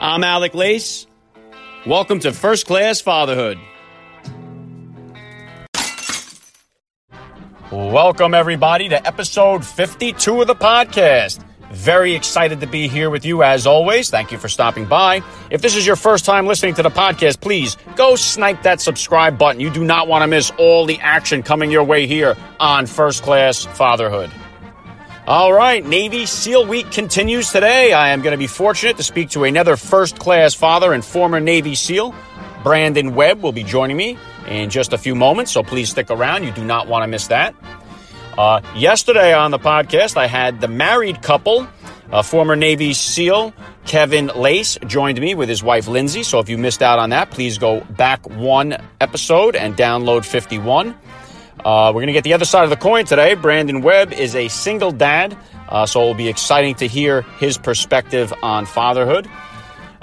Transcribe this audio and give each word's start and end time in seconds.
I'm 0.00 0.22
Alec 0.22 0.54
Lace. 0.54 1.06
Welcome 1.86 2.20
to 2.20 2.32
First 2.32 2.66
Class 2.66 3.00
Fatherhood. 3.00 3.58
Welcome, 7.70 8.34
everybody, 8.34 8.88
to 8.90 9.06
episode 9.06 9.64
52 9.64 10.42
of 10.42 10.46
the 10.46 10.54
podcast. 10.54 11.44
Very 11.72 12.14
excited 12.14 12.60
to 12.60 12.66
be 12.68 12.86
here 12.86 13.10
with 13.10 13.24
you 13.24 13.42
as 13.42 13.66
always. 13.66 14.10
Thank 14.10 14.30
you 14.30 14.38
for 14.38 14.48
stopping 14.48 14.84
by. 14.84 15.22
If 15.50 15.60
this 15.60 15.74
is 15.74 15.84
your 15.86 15.96
first 15.96 16.24
time 16.24 16.46
listening 16.46 16.74
to 16.74 16.82
the 16.82 16.90
podcast, 16.90 17.40
please 17.40 17.76
go 17.96 18.14
snipe 18.14 18.62
that 18.62 18.80
subscribe 18.80 19.36
button. 19.38 19.60
You 19.60 19.70
do 19.70 19.82
not 19.84 20.06
want 20.06 20.22
to 20.22 20.28
miss 20.28 20.52
all 20.58 20.86
the 20.86 20.98
action 21.00 21.42
coming 21.42 21.70
your 21.72 21.82
way 21.82 22.06
here 22.06 22.36
on 22.60 22.86
First 22.86 23.24
Class 23.24 23.64
Fatherhood. 23.64 24.30
All 25.26 25.54
right, 25.54 25.82
Navy 25.82 26.26
SEAL 26.26 26.66
Week 26.66 26.90
continues 26.90 27.50
today. 27.50 27.94
I 27.94 28.10
am 28.10 28.20
going 28.20 28.32
to 28.32 28.38
be 28.38 28.46
fortunate 28.46 28.98
to 28.98 29.02
speak 29.02 29.30
to 29.30 29.44
another 29.44 29.74
first 29.78 30.18
class 30.18 30.52
father 30.52 30.92
and 30.92 31.02
former 31.02 31.40
Navy 31.40 31.74
SEAL. 31.74 32.14
Brandon 32.62 33.14
Webb 33.14 33.42
will 33.42 33.52
be 33.52 33.64
joining 33.64 33.96
me 33.96 34.18
in 34.46 34.68
just 34.68 34.92
a 34.92 34.98
few 34.98 35.14
moments, 35.14 35.50
so 35.50 35.62
please 35.62 35.88
stick 35.88 36.10
around. 36.10 36.44
You 36.44 36.52
do 36.52 36.62
not 36.62 36.88
want 36.88 37.04
to 37.04 37.06
miss 37.06 37.28
that. 37.28 37.54
Uh, 38.36 38.60
yesterday 38.76 39.32
on 39.32 39.50
the 39.50 39.58
podcast, 39.58 40.18
I 40.18 40.26
had 40.26 40.60
the 40.60 40.68
married 40.68 41.22
couple, 41.22 41.66
uh, 42.12 42.20
former 42.20 42.54
Navy 42.54 42.92
SEAL 42.92 43.54
Kevin 43.86 44.28
Lacz 44.28 44.78
joined 44.86 45.20
me 45.20 45.34
with 45.34 45.48
his 45.48 45.62
wife 45.62 45.88
Lindsay. 45.88 46.22
So 46.22 46.38
if 46.38 46.48
you 46.48 46.58
missed 46.58 46.82
out 46.82 46.98
on 46.98 47.10
that, 47.10 47.30
please 47.30 47.58
go 47.58 47.80
back 47.80 48.28
one 48.28 48.76
episode 49.00 49.56
and 49.56 49.76
download 49.76 50.24
51. 50.24 50.94
Uh, 51.64 51.90
we're 51.94 52.00
going 52.00 52.08
to 52.08 52.12
get 52.12 52.24
the 52.24 52.34
other 52.34 52.44
side 52.44 52.64
of 52.64 52.70
the 52.70 52.76
coin 52.76 53.04
today. 53.06 53.34
Brandon 53.34 53.80
Webb 53.80 54.12
is 54.12 54.34
a 54.34 54.48
single 54.48 54.92
dad, 54.92 55.36
uh, 55.68 55.86
so 55.86 56.02
it'll 56.02 56.14
be 56.14 56.28
exciting 56.28 56.74
to 56.76 56.86
hear 56.86 57.22
his 57.38 57.56
perspective 57.56 58.32
on 58.42 58.66
fatherhood. 58.66 59.28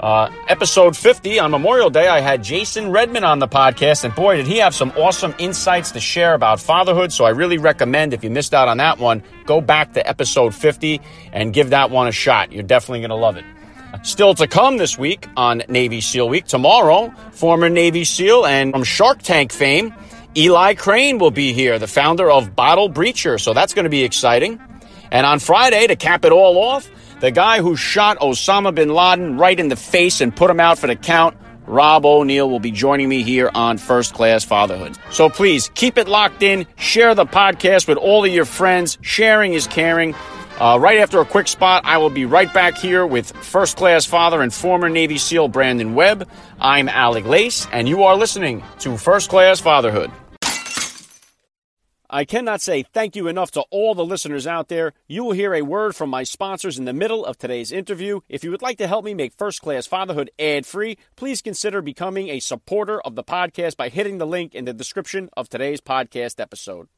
Uh, 0.00 0.28
episode 0.48 0.96
50 0.96 1.38
on 1.38 1.52
Memorial 1.52 1.88
Day, 1.88 2.08
I 2.08 2.18
had 2.18 2.42
Jason 2.42 2.90
Redman 2.90 3.22
on 3.22 3.38
the 3.38 3.46
podcast, 3.46 4.02
and 4.02 4.12
boy, 4.12 4.36
did 4.36 4.48
he 4.48 4.56
have 4.56 4.74
some 4.74 4.90
awesome 4.96 5.32
insights 5.38 5.92
to 5.92 6.00
share 6.00 6.34
about 6.34 6.58
fatherhood. 6.58 7.12
So 7.12 7.24
I 7.24 7.30
really 7.30 7.58
recommend, 7.58 8.12
if 8.12 8.24
you 8.24 8.30
missed 8.30 8.52
out 8.52 8.66
on 8.66 8.78
that 8.78 8.98
one, 8.98 9.22
go 9.46 9.60
back 9.60 9.92
to 9.92 10.04
episode 10.04 10.56
50 10.56 11.00
and 11.32 11.52
give 11.52 11.70
that 11.70 11.92
one 11.92 12.08
a 12.08 12.12
shot. 12.12 12.50
You're 12.50 12.64
definitely 12.64 12.98
going 12.98 13.10
to 13.10 13.14
love 13.14 13.36
it. 13.36 13.44
Still 14.02 14.34
to 14.34 14.48
come 14.48 14.78
this 14.78 14.98
week 14.98 15.28
on 15.36 15.62
Navy 15.68 16.00
SEAL 16.00 16.28
Week. 16.28 16.46
Tomorrow, 16.46 17.14
former 17.30 17.68
Navy 17.68 18.02
SEAL 18.02 18.44
and 18.46 18.72
from 18.72 18.82
Shark 18.82 19.22
Tank 19.22 19.52
fame, 19.52 19.94
Eli 20.34 20.74
Crane 20.74 21.18
will 21.18 21.30
be 21.30 21.52
here, 21.52 21.78
the 21.78 21.86
founder 21.86 22.30
of 22.30 22.56
Bottle 22.56 22.88
Breacher. 22.88 23.38
So 23.38 23.52
that's 23.52 23.74
going 23.74 23.84
to 23.84 23.90
be 23.90 24.02
exciting. 24.02 24.58
And 25.10 25.26
on 25.26 25.40
Friday, 25.40 25.86
to 25.86 25.96
cap 25.96 26.24
it 26.24 26.32
all 26.32 26.56
off, 26.56 26.88
the 27.20 27.30
guy 27.30 27.60
who 27.60 27.76
shot 27.76 28.18
Osama 28.18 28.74
bin 28.74 28.88
Laden 28.88 29.36
right 29.36 29.58
in 29.60 29.68
the 29.68 29.76
face 29.76 30.22
and 30.22 30.34
put 30.34 30.50
him 30.50 30.58
out 30.58 30.78
for 30.78 30.86
the 30.86 30.96
count, 30.96 31.36
Rob 31.66 32.06
O'Neill, 32.06 32.48
will 32.48 32.60
be 32.60 32.70
joining 32.70 33.10
me 33.10 33.22
here 33.22 33.50
on 33.54 33.76
First 33.76 34.14
Class 34.14 34.42
Fatherhood. 34.42 34.96
So 35.10 35.28
please 35.28 35.70
keep 35.74 35.98
it 35.98 36.08
locked 36.08 36.42
in. 36.42 36.66
Share 36.76 37.14
the 37.14 37.26
podcast 37.26 37.86
with 37.86 37.98
all 37.98 38.24
of 38.24 38.32
your 38.32 38.46
friends. 38.46 38.96
Sharing 39.02 39.52
is 39.52 39.66
caring. 39.66 40.14
Uh, 40.58 40.78
right 40.80 40.98
after 40.98 41.20
a 41.20 41.26
quick 41.26 41.48
spot, 41.48 41.82
I 41.84 41.98
will 41.98 42.10
be 42.10 42.24
right 42.24 42.52
back 42.52 42.78
here 42.78 43.06
with 43.06 43.32
first 43.32 43.76
class 43.76 44.06
father 44.06 44.40
and 44.40 44.52
former 44.52 44.88
Navy 44.88 45.18
SEAL 45.18 45.48
Brandon 45.48 45.94
Webb. 45.94 46.26
I'm 46.58 46.88
Alec 46.88 47.26
Lace, 47.26 47.66
and 47.70 47.86
you 47.86 48.04
are 48.04 48.16
listening 48.16 48.62
to 48.80 48.96
First 48.96 49.28
Class 49.28 49.60
Fatherhood. 49.60 50.10
I 52.14 52.26
cannot 52.26 52.60
say 52.60 52.82
thank 52.82 53.16
you 53.16 53.26
enough 53.26 53.52
to 53.52 53.62
all 53.70 53.94
the 53.94 54.04
listeners 54.04 54.46
out 54.46 54.68
there. 54.68 54.92
You 55.08 55.24
will 55.24 55.32
hear 55.32 55.54
a 55.54 55.62
word 55.62 55.96
from 55.96 56.10
my 56.10 56.24
sponsors 56.24 56.78
in 56.78 56.84
the 56.84 56.92
middle 56.92 57.24
of 57.24 57.38
today's 57.38 57.72
interview. 57.72 58.20
If 58.28 58.44
you 58.44 58.50
would 58.50 58.60
like 58.60 58.76
to 58.78 58.86
help 58.86 59.06
me 59.06 59.14
make 59.14 59.32
First 59.32 59.62
Class 59.62 59.86
Fatherhood 59.86 60.30
ad 60.38 60.66
free, 60.66 60.98
please 61.16 61.40
consider 61.40 61.80
becoming 61.80 62.28
a 62.28 62.38
supporter 62.38 63.00
of 63.00 63.14
the 63.14 63.24
podcast 63.24 63.78
by 63.78 63.88
hitting 63.88 64.18
the 64.18 64.26
link 64.26 64.54
in 64.54 64.66
the 64.66 64.74
description 64.74 65.30
of 65.38 65.48
today's 65.48 65.80
podcast 65.80 66.38
episode. 66.38 66.88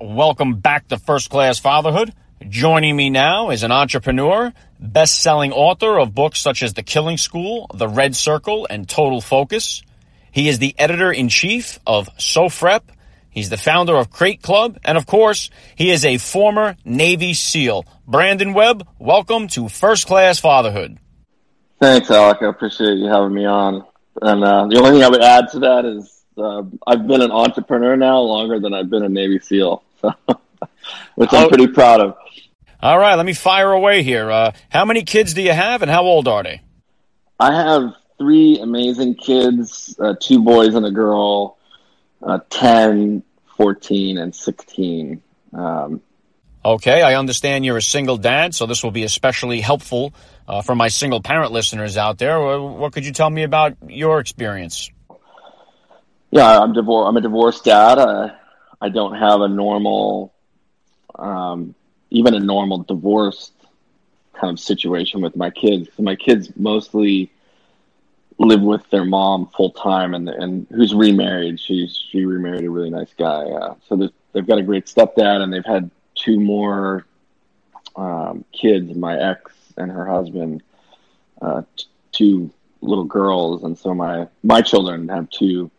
Welcome 0.00 0.56
back 0.56 0.88
to 0.88 0.98
First 0.98 1.30
Class 1.30 1.60
Fatherhood. 1.60 2.12
Joining 2.48 2.96
me 2.96 3.10
now 3.10 3.50
is 3.50 3.62
an 3.62 3.70
entrepreneur, 3.70 4.52
best 4.80 5.22
selling 5.22 5.52
author 5.52 6.00
of 6.00 6.16
books 6.16 6.40
such 6.40 6.64
as 6.64 6.74
The 6.74 6.82
Killing 6.82 7.18
School, 7.18 7.70
The 7.72 7.86
Red 7.86 8.16
Circle, 8.16 8.66
and 8.68 8.88
Total 8.88 9.20
Focus. 9.20 9.84
He 10.32 10.48
is 10.48 10.58
the 10.58 10.74
editor 10.76 11.12
in 11.12 11.28
chief 11.28 11.78
of 11.86 12.08
SOFREP 12.18 12.80
He's 13.34 13.50
the 13.50 13.56
founder 13.56 13.96
of 13.96 14.10
Crate 14.10 14.42
Club, 14.42 14.78
and 14.84 14.96
of 14.96 15.06
course, 15.06 15.50
he 15.74 15.90
is 15.90 16.04
a 16.04 16.18
former 16.18 16.76
Navy 16.84 17.34
SEAL. 17.34 17.84
Brandon 18.06 18.54
Webb, 18.54 18.86
welcome 19.00 19.48
to 19.48 19.68
First 19.68 20.06
Class 20.06 20.38
Fatherhood. 20.38 21.00
Thanks, 21.80 22.12
Alec. 22.12 22.38
I 22.42 22.46
appreciate 22.46 22.94
you 22.94 23.06
having 23.06 23.34
me 23.34 23.44
on. 23.44 23.84
And 24.22 24.44
uh, 24.44 24.68
the 24.68 24.78
only 24.78 24.92
thing 24.92 25.02
I 25.02 25.08
would 25.08 25.20
add 25.20 25.48
to 25.50 25.58
that 25.58 25.84
is 25.84 26.22
uh, 26.38 26.62
I've 26.86 27.08
been 27.08 27.22
an 27.22 27.32
entrepreneur 27.32 27.96
now 27.96 28.20
longer 28.20 28.60
than 28.60 28.72
I've 28.72 28.88
been 28.88 29.02
a 29.02 29.08
Navy 29.08 29.40
SEAL, 29.40 29.82
so, 30.00 30.12
which 31.16 31.32
I'm 31.32 31.46
oh. 31.46 31.48
pretty 31.48 31.66
proud 31.66 32.02
of. 32.02 32.16
All 32.80 32.98
right, 33.00 33.16
let 33.16 33.26
me 33.26 33.32
fire 33.32 33.72
away 33.72 34.04
here. 34.04 34.30
Uh, 34.30 34.52
how 34.68 34.84
many 34.84 35.02
kids 35.02 35.34
do 35.34 35.42
you 35.42 35.52
have, 35.52 35.82
and 35.82 35.90
how 35.90 36.04
old 36.04 36.28
are 36.28 36.44
they? 36.44 36.60
I 37.40 37.52
have 37.52 37.94
three 38.16 38.60
amazing 38.60 39.16
kids, 39.16 39.96
uh, 39.98 40.14
two 40.20 40.40
boys 40.40 40.76
and 40.76 40.86
a 40.86 40.92
girl 40.92 41.58
uh, 42.24 42.40
10, 42.50 43.22
14, 43.56 44.18
and 44.18 44.34
16. 44.34 45.22
Um, 45.52 46.00
okay, 46.64 47.02
I 47.02 47.16
understand 47.16 47.64
you're 47.64 47.76
a 47.76 47.82
single 47.82 48.16
dad, 48.16 48.54
so 48.54 48.66
this 48.66 48.82
will 48.82 48.90
be 48.90 49.04
especially 49.04 49.60
helpful 49.60 50.14
uh, 50.48 50.62
for 50.62 50.74
my 50.74 50.88
single 50.88 51.20
parent 51.20 51.52
listeners 51.52 51.96
out 51.96 52.18
there. 52.18 52.40
What 52.40 52.92
could 52.92 53.04
you 53.04 53.12
tell 53.12 53.30
me 53.30 53.42
about 53.42 53.76
your 53.88 54.20
experience? 54.20 54.90
Yeah, 56.30 56.58
I'm 56.58 56.74
divor- 56.74 57.06
I'm 57.06 57.16
a 57.16 57.20
divorced 57.20 57.64
dad. 57.64 57.98
Uh, 57.98 58.30
I 58.80 58.88
don't 58.88 59.14
have 59.14 59.40
a 59.40 59.48
normal, 59.48 60.34
um, 61.14 61.74
even 62.10 62.34
a 62.34 62.40
normal 62.40 62.78
divorced 62.78 63.52
kind 64.32 64.50
of 64.50 64.58
situation 64.58 65.20
with 65.20 65.36
my 65.36 65.50
kids. 65.50 65.88
My 65.96 66.16
kids 66.16 66.50
mostly 66.56 67.30
live 68.38 68.60
with 68.60 68.88
their 68.90 69.04
mom 69.04 69.48
full 69.56 69.70
time 69.70 70.14
and 70.14 70.28
and 70.28 70.66
who's 70.70 70.94
remarried. 70.94 71.60
She's 71.60 71.96
she 72.10 72.24
remarried 72.24 72.64
a 72.64 72.70
really 72.70 72.90
nice 72.90 73.12
guy. 73.16 73.44
Uh, 73.44 73.74
so 73.88 74.08
they've 74.32 74.46
got 74.46 74.58
a 74.58 74.62
great 74.62 74.86
stepdad, 74.86 75.40
and 75.42 75.52
they've 75.52 75.64
had 75.64 75.90
two 76.14 76.40
more 76.40 77.06
um, 77.96 78.44
kids. 78.52 78.94
My 78.94 79.16
ex 79.18 79.52
and 79.76 79.90
her 79.90 80.06
husband, 80.06 80.62
uh, 81.40 81.62
t- 81.76 81.86
two 82.12 82.50
little 82.80 83.04
girls, 83.04 83.62
and 83.62 83.78
so 83.78 83.94
my 83.94 84.28
my 84.42 84.62
children 84.62 85.08
have 85.08 85.30
two 85.30 85.70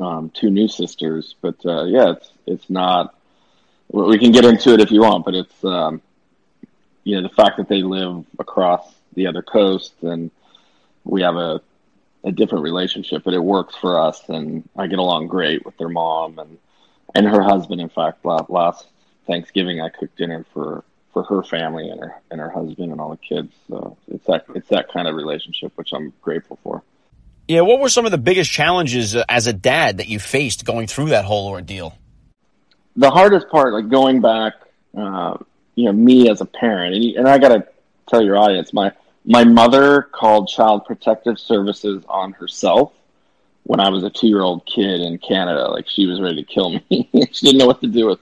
um, 0.00 0.30
two 0.30 0.50
new 0.50 0.68
sisters. 0.68 1.34
But 1.40 1.56
uh, 1.64 1.84
yeah, 1.84 2.12
it's 2.12 2.32
it's 2.46 2.70
not. 2.70 3.14
We 3.90 4.18
can 4.18 4.32
get 4.32 4.44
into 4.44 4.74
it 4.74 4.80
if 4.80 4.90
you 4.90 5.00
want, 5.00 5.24
but 5.24 5.34
it's 5.34 5.64
um, 5.64 6.02
you 7.04 7.16
know 7.16 7.22
the 7.22 7.34
fact 7.34 7.56
that 7.58 7.68
they 7.68 7.82
live 7.82 8.24
across 8.38 8.94
the 9.14 9.26
other 9.26 9.42
coast 9.42 9.94
and 10.02 10.30
we 11.04 11.22
have 11.22 11.36
a 11.36 11.60
a 12.24 12.32
different 12.32 12.64
relationship, 12.64 13.22
but 13.24 13.32
it 13.32 13.42
works 13.42 13.76
for 13.76 13.98
us, 14.00 14.28
and 14.28 14.68
I 14.76 14.88
get 14.88 14.98
along 14.98 15.28
great 15.28 15.64
with 15.64 15.76
their 15.78 15.88
mom 15.88 16.38
and 16.38 16.58
and 17.14 17.26
her 17.26 17.42
husband. 17.42 17.80
In 17.80 17.88
fact, 17.88 18.24
last 18.24 18.86
Thanksgiving, 19.26 19.80
I 19.80 19.88
cooked 19.88 20.16
dinner 20.16 20.44
for 20.52 20.84
for 21.12 21.22
her 21.24 21.42
family 21.42 21.88
and 21.88 22.00
her 22.00 22.20
and 22.30 22.40
her 22.40 22.50
husband 22.50 22.92
and 22.92 23.00
all 23.00 23.10
the 23.10 23.16
kids. 23.16 23.52
So 23.68 23.96
it's 24.08 24.26
that 24.26 24.44
it's 24.54 24.68
that 24.68 24.92
kind 24.92 25.08
of 25.08 25.14
relationship 25.14 25.72
which 25.76 25.92
I'm 25.92 26.12
grateful 26.22 26.58
for. 26.62 26.82
Yeah, 27.46 27.62
what 27.62 27.80
were 27.80 27.88
some 27.88 28.04
of 28.04 28.10
the 28.10 28.18
biggest 28.18 28.50
challenges 28.50 29.16
uh, 29.16 29.24
as 29.26 29.46
a 29.46 29.54
dad 29.54 29.98
that 29.98 30.08
you 30.08 30.18
faced 30.18 30.66
going 30.66 30.86
through 30.86 31.10
that 31.10 31.24
whole 31.24 31.48
ordeal? 31.48 31.94
The 32.96 33.10
hardest 33.10 33.48
part, 33.48 33.72
like 33.72 33.88
going 33.88 34.20
back, 34.20 34.54
uh, 34.94 35.38
you 35.74 35.86
know, 35.86 35.92
me 35.92 36.28
as 36.28 36.42
a 36.42 36.44
parent, 36.44 36.94
and, 36.94 37.04
and 37.16 37.28
I 37.28 37.38
got 37.38 37.48
to 37.48 37.66
tell 38.06 38.22
your 38.22 38.36
audience, 38.36 38.72
my 38.74 38.92
my 39.24 39.44
mother 39.44 40.02
called 40.02 40.48
Child 40.48 40.84
Protective 40.86 41.38
Services 41.38 42.04
on 42.08 42.32
herself 42.32 42.92
when 43.64 43.80
I 43.80 43.90
was 43.90 44.02
a 44.02 44.10
two 44.10 44.26
year 44.26 44.40
old 44.40 44.64
kid 44.66 45.00
in 45.00 45.18
Canada. 45.18 45.68
Like 45.68 45.88
she 45.88 46.06
was 46.06 46.20
ready 46.20 46.42
to 46.42 46.44
kill 46.44 46.70
me. 46.70 47.08
she 47.32 47.46
didn't 47.46 47.58
know 47.58 47.66
what 47.66 47.80
to 47.82 47.86
do 47.86 48.06
with 48.06 48.20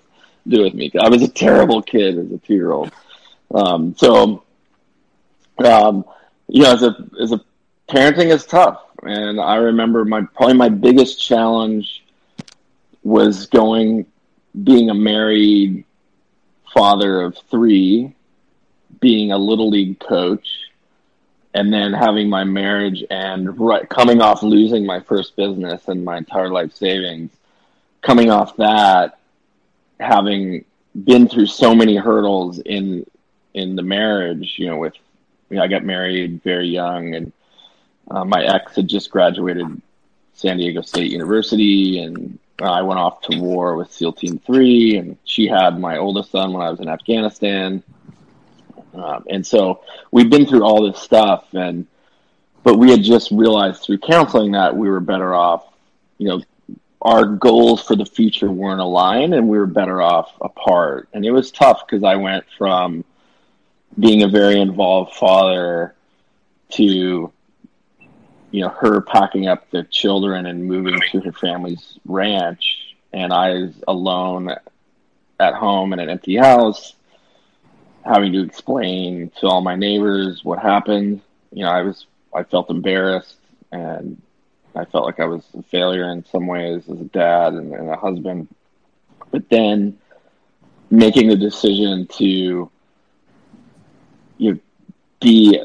do 0.49 0.63
with 0.63 0.75
me. 0.75 0.91
I 1.01 1.09
was 1.09 1.23
a 1.23 1.29
terrible 1.29 1.83
kid 1.83 2.19
as 2.19 2.31
a 2.33 2.39
two 2.39 2.55
year 2.55 2.73
old. 2.73 2.93
Um, 3.55 3.95
so, 3.97 4.45
um, 5.65 6.05
you 6.49 6.63
know, 6.63 6.73
as 6.73 6.83
a 6.83 6.97
as 7.21 7.33
a 7.33 7.41
parenting 7.89 8.33
is 8.33 8.45
tough, 8.45 8.83
and 9.03 9.41
I 9.41 9.57
remember 9.57 10.05
my 10.05 10.23
probably 10.23 10.55
my 10.55 10.69
biggest 10.69 11.21
challenge 11.23 12.05
was 13.03 13.47
going 13.47 14.07
being 14.65 14.91
a 14.91 14.95
married 14.95 15.85
father 16.75 17.23
of 17.23 17.39
three, 17.51 18.15
being 19.01 19.31
a 19.31 19.39
little 19.39 19.71
league 19.71 20.01
coach 20.01 20.66
and 21.57 21.73
then 21.73 21.95
having 21.95 22.29
my 22.29 22.45
marriage 22.45 23.03
and 23.11 23.59
right, 23.59 23.89
coming 23.89 24.21
off 24.21 24.43
losing 24.43 24.85
my 24.85 25.01
first 25.01 25.37
business 25.37 25.89
and 25.89 26.05
my 26.05 26.19
entire 26.19 26.51
life 26.51 26.75
savings, 26.75 27.31
coming 28.03 28.31
off 28.31 28.55
that, 28.57 29.19
having 29.99 30.67
been 31.05 31.27
through 31.27 31.47
so 31.47 31.75
many 31.75 31.97
hurdles 31.97 32.59
in 32.59 33.07
in 33.55 33.75
the 33.75 33.83
marriage, 33.83 34.57
you 34.59 34.67
know, 34.67 34.77
with 34.77 34.93
you 35.49 35.57
know, 35.57 35.63
I 35.63 35.67
got 35.67 35.83
married 35.83 36.43
very 36.43 36.69
young, 36.69 37.15
and 37.15 37.33
uh, 38.11 38.27
my 38.27 38.45
ex 38.45 38.77
had 38.77 38.87
just 38.87 39.11
graduated 39.11 39.81
San 40.35 40.59
Diego 40.59 40.83
State 40.83 41.11
University, 41.11 42.01
and 42.01 42.39
I 42.61 42.83
went 42.83 43.01
off 43.01 43.23
to 43.23 43.41
war 43.41 43.77
with 43.77 43.91
SEAL 43.91 44.13
Team 44.13 44.39
Three, 44.41 44.99
and 44.99 45.17
she 45.25 45.47
had 45.47 45.81
my 45.81 45.97
oldest 45.97 46.33
son 46.33 46.53
when 46.53 46.61
I 46.61 46.69
was 46.69 46.81
in 46.81 46.89
Afghanistan, 46.91 47.83
um, 49.01 49.25
and 49.29 49.47
so 49.47 49.83
we've 50.11 50.31
been 50.31 50.47
through 50.47 50.63
all 50.63 50.87
this 50.87 51.01
stuff, 51.01 51.47
and 51.53 51.87
but 52.63 52.79
we 52.79 52.91
had 52.91 53.03
just 53.03 53.31
realized 53.31 53.83
through 53.83 53.99
counseling 53.99 54.53
that 54.53 54.77
we 54.77 54.89
were 54.89 55.01
better 55.01 55.35
off, 55.35 55.65
you 56.19 56.29
know, 56.29 56.43
our 57.01 57.25
goals 57.25 57.83
for 57.83 57.95
the 57.95 58.07
future 58.07 58.51
weren't 58.51 58.81
aligned, 58.81 59.35
and 59.35 59.49
we 59.49 59.59
were 59.59 59.67
better 59.67 60.03
off 60.03 60.33
apart, 60.41 61.09
and 61.13 61.25
it 61.25 61.31
was 61.31 61.51
tough 61.51 61.87
because 61.87 62.03
I 62.03 62.17
went 62.17 62.45
from 62.59 63.05
being 63.99 64.23
a 64.23 64.29
very 64.29 64.61
involved 64.61 65.15
father 65.15 65.95
to 66.71 67.33
you 68.51 68.61
know 68.61 68.69
her 68.69 69.01
packing 69.01 69.49
up 69.49 69.71
the 69.71 69.85
children 69.85 70.47
and 70.47 70.65
moving 70.65 70.99
to 71.13 71.21
her 71.21 71.33
family's 71.33 71.99
ranch 72.05 72.95
and 73.13 73.33
i 73.33 73.53
was 73.53 73.75
alone 73.87 74.51
at 75.39 75.55
home 75.55 75.93
in 75.93 75.99
an 75.99 76.09
empty 76.09 76.37
house 76.37 76.96
having 78.07 78.33
to 78.33 78.43
explain 78.43 79.31
to 79.41 79.47
all 79.47 79.61
my 79.61 79.77
neighbors 79.77 80.45
what 80.45 80.59
happened. 80.59 81.21
You 81.53 81.65
know 81.65 81.71
i 81.71 81.83
was 81.83 82.07
i 82.35 82.43
felt 82.43 82.71
embarrassed 82.71 83.39
and 83.73 84.21
i 84.75 84.85
felt 84.85 85.05
like 85.05 85.21
i 85.21 85.25
was 85.25 85.45
a 85.59 85.63
failure 85.63 86.11
in 86.11 86.25
some 86.27 86.47
ways 86.47 86.83
as 86.89 87.01
a 87.01 87.05
dad 87.05 87.55
and, 87.55 87.73
and 87.73 87.89
a 87.91 87.97
husband. 87.97 88.49
But 89.31 89.49
then 89.49 89.99
making 90.91 91.29
the 91.29 91.37
decision 91.37 92.07
to 92.19 92.71
you 94.39 94.53
know, 94.53 94.59
be 95.21 95.61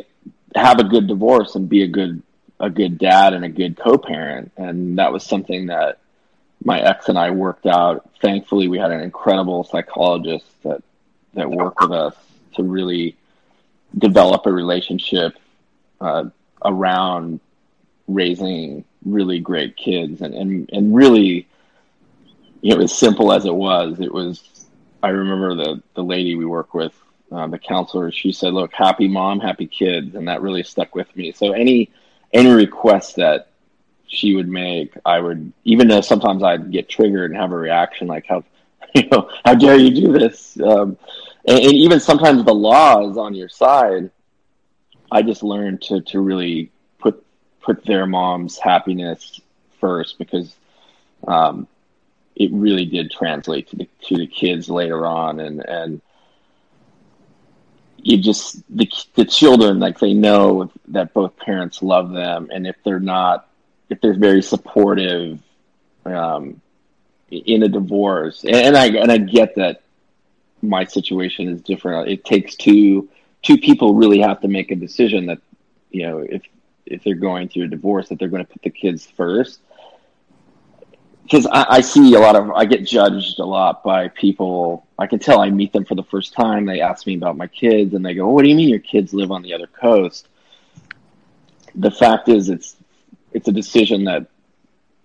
have 0.56 0.80
a 0.80 0.84
good 0.84 1.08
divorce 1.08 1.56
and 1.56 1.70
be 1.70 1.84
a 1.84 1.88
good 1.88 2.22
a 2.60 2.70
good 2.70 2.98
dad 2.98 3.34
and 3.34 3.44
a 3.44 3.50
good 3.50 3.76
co-parent. 3.76 4.52
And 4.56 5.00
that 5.00 5.12
was 5.12 5.24
something 5.24 5.68
that 5.68 6.00
my 6.64 6.80
ex 6.80 7.10
and 7.10 7.18
I 7.18 7.32
worked 7.32 7.66
out. 7.66 8.10
Thankfully 8.22 8.68
we 8.68 8.78
had 8.78 8.92
an 8.92 9.02
incredible 9.02 9.64
psychologist 9.64 10.46
that 10.64 10.84
that 11.34 11.50
worked 11.50 11.82
with 11.82 11.92
us 11.92 12.16
to 12.56 12.64
really 12.64 13.18
develop 13.98 14.46
a 14.46 14.52
relationship 14.52 15.34
uh, 16.00 16.26
around 16.64 17.40
raising 18.08 18.84
really 19.06 19.40
great 19.40 19.76
kids 19.78 20.22
and, 20.22 20.34
and 20.36 20.70
and 20.74 20.96
really 20.96 21.48
you 22.62 22.76
know 22.76 22.82
as 22.82 22.96
simple 22.96 23.32
as 23.32 23.46
it 23.46 23.54
was 23.54 24.00
it 24.00 24.14
was 24.14 24.68
I 25.04 25.10
remember 25.10 25.56
the 25.56 25.82
the 25.96 26.04
lady 26.04 26.36
we 26.36 26.46
work 26.46 26.74
with 26.74 26.94
uh, 27.32 27.48
the 27.48 27.58
counselor, 27.58 28.12
she 28.12 28.32
said, 28.32 28.54
"Look, 28.54 28.74
happy 28.74 29.08
mom, 29.08 29.40
happy 29.40 29.68
kids," 29.68 30.16
and 30.16 30.28
that 30.28 30.42
really 30.42 30.64
stuck 30.64 30.94
with 30.96 31.16
me. 31.16 31.32
So 31.32 31.54
any 31.54 31.90
any 32.34 32.52
request 32.52 33.16
that 33.16 33.50
she 34.08 34.36
would 34.36 34.50
make, 34.50 34.94
I 35.06 35.20
would, 35.20 35.54
even 35.64 35.88
though 35.88 36.02
sometimes 36.02 36.44
I'd 36.44 36.72
get 36.72 36.90
triggered 36.90 37.32
and 37.32 37.40
have 37.40 37.52
a 37.52 37.58
reaction 37.58 38.08
like, 38.08 38.26
"How, 38.28 38.44
you 38.96 39.08
know, 39.10 39.30
how 39.46 39.56
dare 39.56 39.78
you 39.78 39.92
do 39.92 40.12
this?" 40.12 40.60
Um, 40.60 40.98
and, 41.46 41.60
and 41.60 41.74
even 41.74 42.00
sometimes 42.00 42.44
the 42.44 42.54
law 42.54 43.10
is 43.10 43.18
on 43.18 43.34
your 43.36 43.50
side. 43.50 44.12
I 45.12 45.22
just 45.22 45.44
learned 45.44 45.82
to 45.84 46.02
to 46.02 46.20
really 46.20 46.72
put 47.00 47.24
put 47.62 47.86
their 47.86 48.06
mom's 48.06 48.58
happiness 48.58 49.42
first 49.80 50.18
because 50.18 50.56
um, 51.28 51.68
it 52.36 52.52
really 52.52 52.86
did 52.86 53.12
translate 53.12 53.70
to 53.70 53.76
the 53.76 53.90
to 54.08 54.18
the 54.18 54.28
kids 54.28 54.70
later 54.70 55.06
on, 55.06 55.40
and 55.40 55.68
and 55.68 56.02
you 57.98 58.18
just 58.18 58.64
the 58.76 58.90
the 59.16 59.26
children 59.26 59.80
like 59.80 60.00
they 60.00 60.14
know 60.14 60.72
that 60.90 61.14
both 61.14 61.36
parents 61.38 61.82
love 61.82 62.12
them, 62.12 62.50
and 62.54 62.66
if 62.66 62.76
they're 62.84 63.00
not, 63.00 63.48
if 63.90 64.00
they're 64.02 64.18
very 64.18 64.42
supportive, 64.42 65.40
um, 66.06 66.62
in 67.30 67.64
a 67.64 67.68
divorce, 67.68 68.44
and, 68.44 68.56
and 68.56 68.78
I 68.78 68.88
and 68.88 69.12
I 69.12 69.18
get 69.18 69.56
that 69.56 69.82
my 70.62 70.86
situation 70.86 71.50
is 71.50 71.62
different. 71.62 72.10
It 72.10 72.26
takes 72.26 72.56
two 72.56 73.10
two 73.44 73.58
people 73.58 73.96
really 73.96 74.20
have 74.20 74.40
to 74.42 74.48
make 74.48 74.72
a 74.72 74.76
decision 74.76 75.26
that 75.28 75.40
you 75.90 76.08
know 76.08 76.20
if 76.20 76.44
if 76.86 77.04
they're 77.04 77.16
going 77.16 77.48
through 77.48 77.64
a 77.64 77.68
divorce 77.68 78.10
that 78.10 78.20
they're 78.20 78.28
going 78.28 78.46
to 78.46 78.52
put 78.52 78.62
the 78.62 78.70
kids 78.70 79.06
first 79.06 79.60
because 81.24 81.46
I, 81.46 81.66
I, 81.70 81.82
see 81.82 82.14
a 82.14 82.20
lot 82.20 82.36
of 82.36 82.52
I 82.52 82.66
get 82.66 82.86
judged 82.86 83.40
a 83.40 83.46
lot 83.46 83.84
by 83.84 84.10
people. 84.10 84.86
I 85.00 85.08
can 85.08 85.20
tell 85.20 85.40
I 85.40 85.50
meet 85.50 85.72
them 85.72 85.86
for 85.86 85.96
the 85.96 86.04
first 86.04 86.34
time. 86.34 86.66
They 86.66 86.82
ask 86.82 87.08
me 87.08 87.16
about 87.16 87.38
my 87.38 87.48
kids, 87.48 87.94
and 87.94 88.06
they 88.06 88.14
go, 88.14 88.28
"What 88.28 88.44
do 88.44 88.50
you 88.50 88.56
mean 88.56 88.70
your 88.70 88.80
kids 88.80 89.14
live 89.14 89.32
on 89.32 89.42
the 89.42 89.54
other 89.54 89.68
coast?" 89.68 90.28
The 91.76 91.92
fact 91.92 92.28
is, 92.28 92.50
it's 92.50 92.76
it's 93.32 93.48
a 93.48 93.52
decision 93.52 94.06
that 94.06 94.28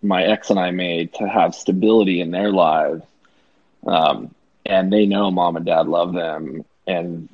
my 0.02 0.24
ex 0.24 0.50
and 0.50 0.58
I 0.58 0.70
made 0.72 1.14
to 1.14 1.28
have 1.28 1.54
stability 1.54 2.20
in 2.20 2.30
their 2.32 2.50
lives, 2.50 3.04
um, 3.86 4.34
and 4.66 4.92
they 4.92 5.06
know 5.06 5.30
mom 5.30 5.56
and 5.56 5.66
dad 5.66 5.86
love 5.88 6.12
them, 6.12 6.64
and 6.86 7.28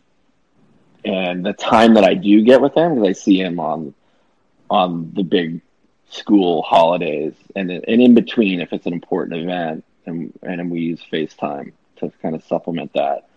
and 1.05 1.45
the 1.45 1.53
time 1.53 1.95
that 1.95 2.05
I 2.05 2.15
do 2.15 2.43
get 2.43 2.61
with 2.61 2.75
them, 2.75 2.95
because 2.95 3.09
I 3.09 3.13
see 3.13 3.39
him 3.41 3.59
on 3.59 3.95
on 4.71 5.13
the 5.15 5.23
big 5.23 5.61
school 6.09 6.63
holidays 6.63 7.35
and 7.57 7.71
and 7.71 8.03
in 8.03 8.15
between 8.15 8.61
if 8.61 8.73
it's 8.73 8.87
an 8.87 8.93
important 8.93 9.41
event 9.41 9.85
and 10.07 10.33
and 10.43 10.71
we 10.71 10.81
use 10.81 11.03
FaceTime 11.11 11.73
to 11.97 12.13
kind 12.21 12.35
of 12.35 12.45
supplement 12.45 12.93
that. 12.93 13.29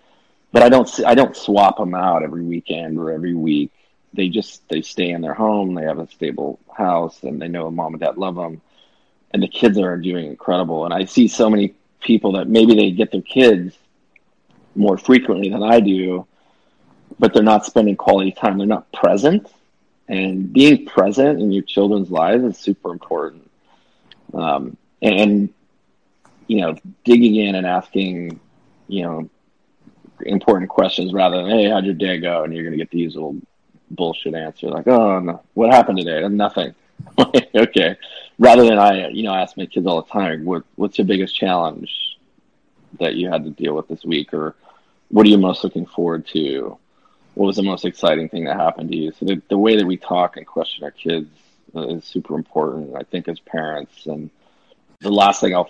But 0.52 0.64
I 0.64 0.70
don't 0.70 0.90
I 1.06 1.16
don't 1.16 1.36
swap 1.36 1.78
them 1.78 1.96
out 1.96 2.24
every 2.24 2.44
weekend 2.44 2.98
or 2.98 3.12
every 3.12 3.34
week. 3.34 3.72
They 4.14 4.30
just 4.30 4.68
they 4.70 4.82
stay 4.82 5.10
in 5.10 5.22
their 5.22 5.34
home. 5.34 5.74
They 5.74 5.84
have 5.84 6.00
a 6.00 6.08
stable 6.10 6.60
house 6.76 7.24
and 7.24 7.42
they 7.42 7.48
know 7.48 7.70
mom 7.72 7.94
and 7.94 8.02
dad 8.02 8.18
love 8.18 8.36
them. 8.36 8.62
And 9.32 9.44
the 9.44 9.48
kids 9.48 9.78
are 9.78 9.98
doing 9.98 10.28
incredible. 10.28 10.86
And 10.86 10.94
I 10.94 11.06
see 11.06 11.28
so 11.28 11.50
many 11.50 11.74
people 12.02 12.34
that 12.34 12.48
maybe 12.48 12.76
they 12.76 12.92
get 12.92 13.12
their 13.12 13.22
kids 13.22 13.76
more 14.76 14.98
frequently 14.98 15.50
than 15.50 15.64
I 15.64 15.80
do, 15.80 16.28
but 17.20 17.34
they're 17.34 17.44
not 17.44 17.66
spending 17.66 17.96
quality 17.96 18.32
time. 18.32 18.58
They're 18.58 18.68
not 18.68 18.92
present 18.92 19.48
and 20.08 20.52
being 20.54 20.86
present 20.86 21.42
in 21.42 21.52
your 21.52 21.64
children's 21.64 22.12
lives 22.12 22.44
is 22.44 22.58
super 22.58 22.92
important. 22.92 23.50
Um, 24.34 24.78
and, 25.02 25.50
you 26.48 26.62
know, 26.62 26.76
digging 27.04 27.36
in 27.36 27.56
and 27.56 27.66
asking, 27.66 28.40
you 28.88 29.04
know, 29.04 29.30
important 30.26 30.70
questions 30.70 31.12
rather 31.12 31.38
than, 31.38 31.50
hey, 31.50 31.70
how'd 31.70 31.86
your 31.86 31.96
day 31.96 32.20
go? 32.20 32.44
And 32.44 32.54
you're 32.54 32.64
going 32.64 32.74
to 32.74 32.78
get 32.78 32.92
the 32.92 33.00
usual 33.00 33.36
bullshit 33.92 34.36
answer 34.36 34.68
like, 34.68 34.88
oh, 34.88 35.20
no, 35.20 35.42
what 35.54 35.74
happened 35.74 35.98
today? 35.98 36.28
Nothing. 36.28 36.76
okay. 37.56 37.98
Rather 38.38 38.64
than 38.64 38.78
I, 38.78 39.10
you 39.10 39.24
know, 39.24 39.34
ask 39.34 39.58
my 39.58 39.66
kids 39.66 39.88
all 39.88 40.02
the 40.02 40.12
time, 40.12 40.46
what, 40.46 40.64
what's 40.76 40.98
your 40.98 41.08
biggest 41.08 41.36
challenge 41.36 42.18
that 43.00 43.16
you 43.16 43.30
had 43.30 43.44
to 43.44 43.50
deal 43.50 43.74
with 43.74 43.88
this 43.88 44.06
week? 44.06 44.34
Or 44.34 44.56
what 45.10 45.26
are 45.26 45.30
you 45.30 45.38
most 45.38 45.64
looking 45.64 45.86
forward 45.86 46.28
to? 46.28 46.78
what 47.36 47.48
was 47.48 47.58
the 47.58 47.64
most 47.64 47.86
exciting 47.86 48.30
thing 48.30 48.46
that 48.46 48.56
happened 48.56 48.90
to 48.90 48.98
you? 48.98 49.12
So 49.12 49.26
the, 49.26 49.42
the 49.50 49.58
way 49.58 49.76
that 49.76 49.86
we 49.86 49.98
talk 49.98 50.38
and 50.38 50.48
question 50.48 50.84
our 50.84 50.92
kids 50.92 51.30
is 51.76 52.06
super 52.06 52.36
important, 52.36 52.96
I 52.96 53.04
think, 53.04 53.28
as 53.28 53.40
parents. 53.40 54.06
And 54.06 54.30
the 55.02 55.12
last 55.12 55.42
thing 55.42 55.54
I'll 55.54 55.70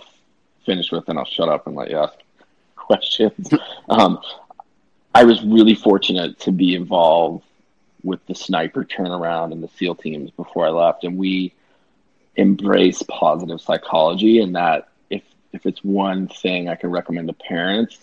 finish 0.65 0.92
with, 0.92 1.10
and 1.10 1.18
I'll 1.18 1.25
shut 1.25 1.50
up 1.50 1.65
and 1.65 1.75
let 1.75 1.89
you 1.89 1.98
ask 1.98 2.13
questions. 2.75 3.50
um, 3.89 4.20
I 5.13 5.24
was 5.24 5.44
really 5.44 5.74
fortunate 5.74 6.39
to 6.42 6.51
be 6.51 6.75
involved 6.75 7.44
with 8.04 8.24
the 8.27 8.36
sniper 8.36 8.86
turnaround 8.86 9.51
and 9.51 9.63
the 9.63 9.70
SEAL 9.70 9.96
teams 9.96 10.30
before 10.30 10.68
I 10.68 10.70
left, 10.70 11.04
and 11.04 11.18
we 11.18 11.51
embrace 12.36 13.01
positive 13.01 13.60
psychology. 13.60 14.39
And 14.39 14.56
that 14.56 14.89
if 15.10 15.24
if 15.51 15.65
it's 15.65 15.84
one 15.84 16.27
thing 16.27 16.70
I 16.70 16.75
can 16.75 16.92
recommend 16.92 17.30
to 17.30 17.34
parents, 17.34 17.98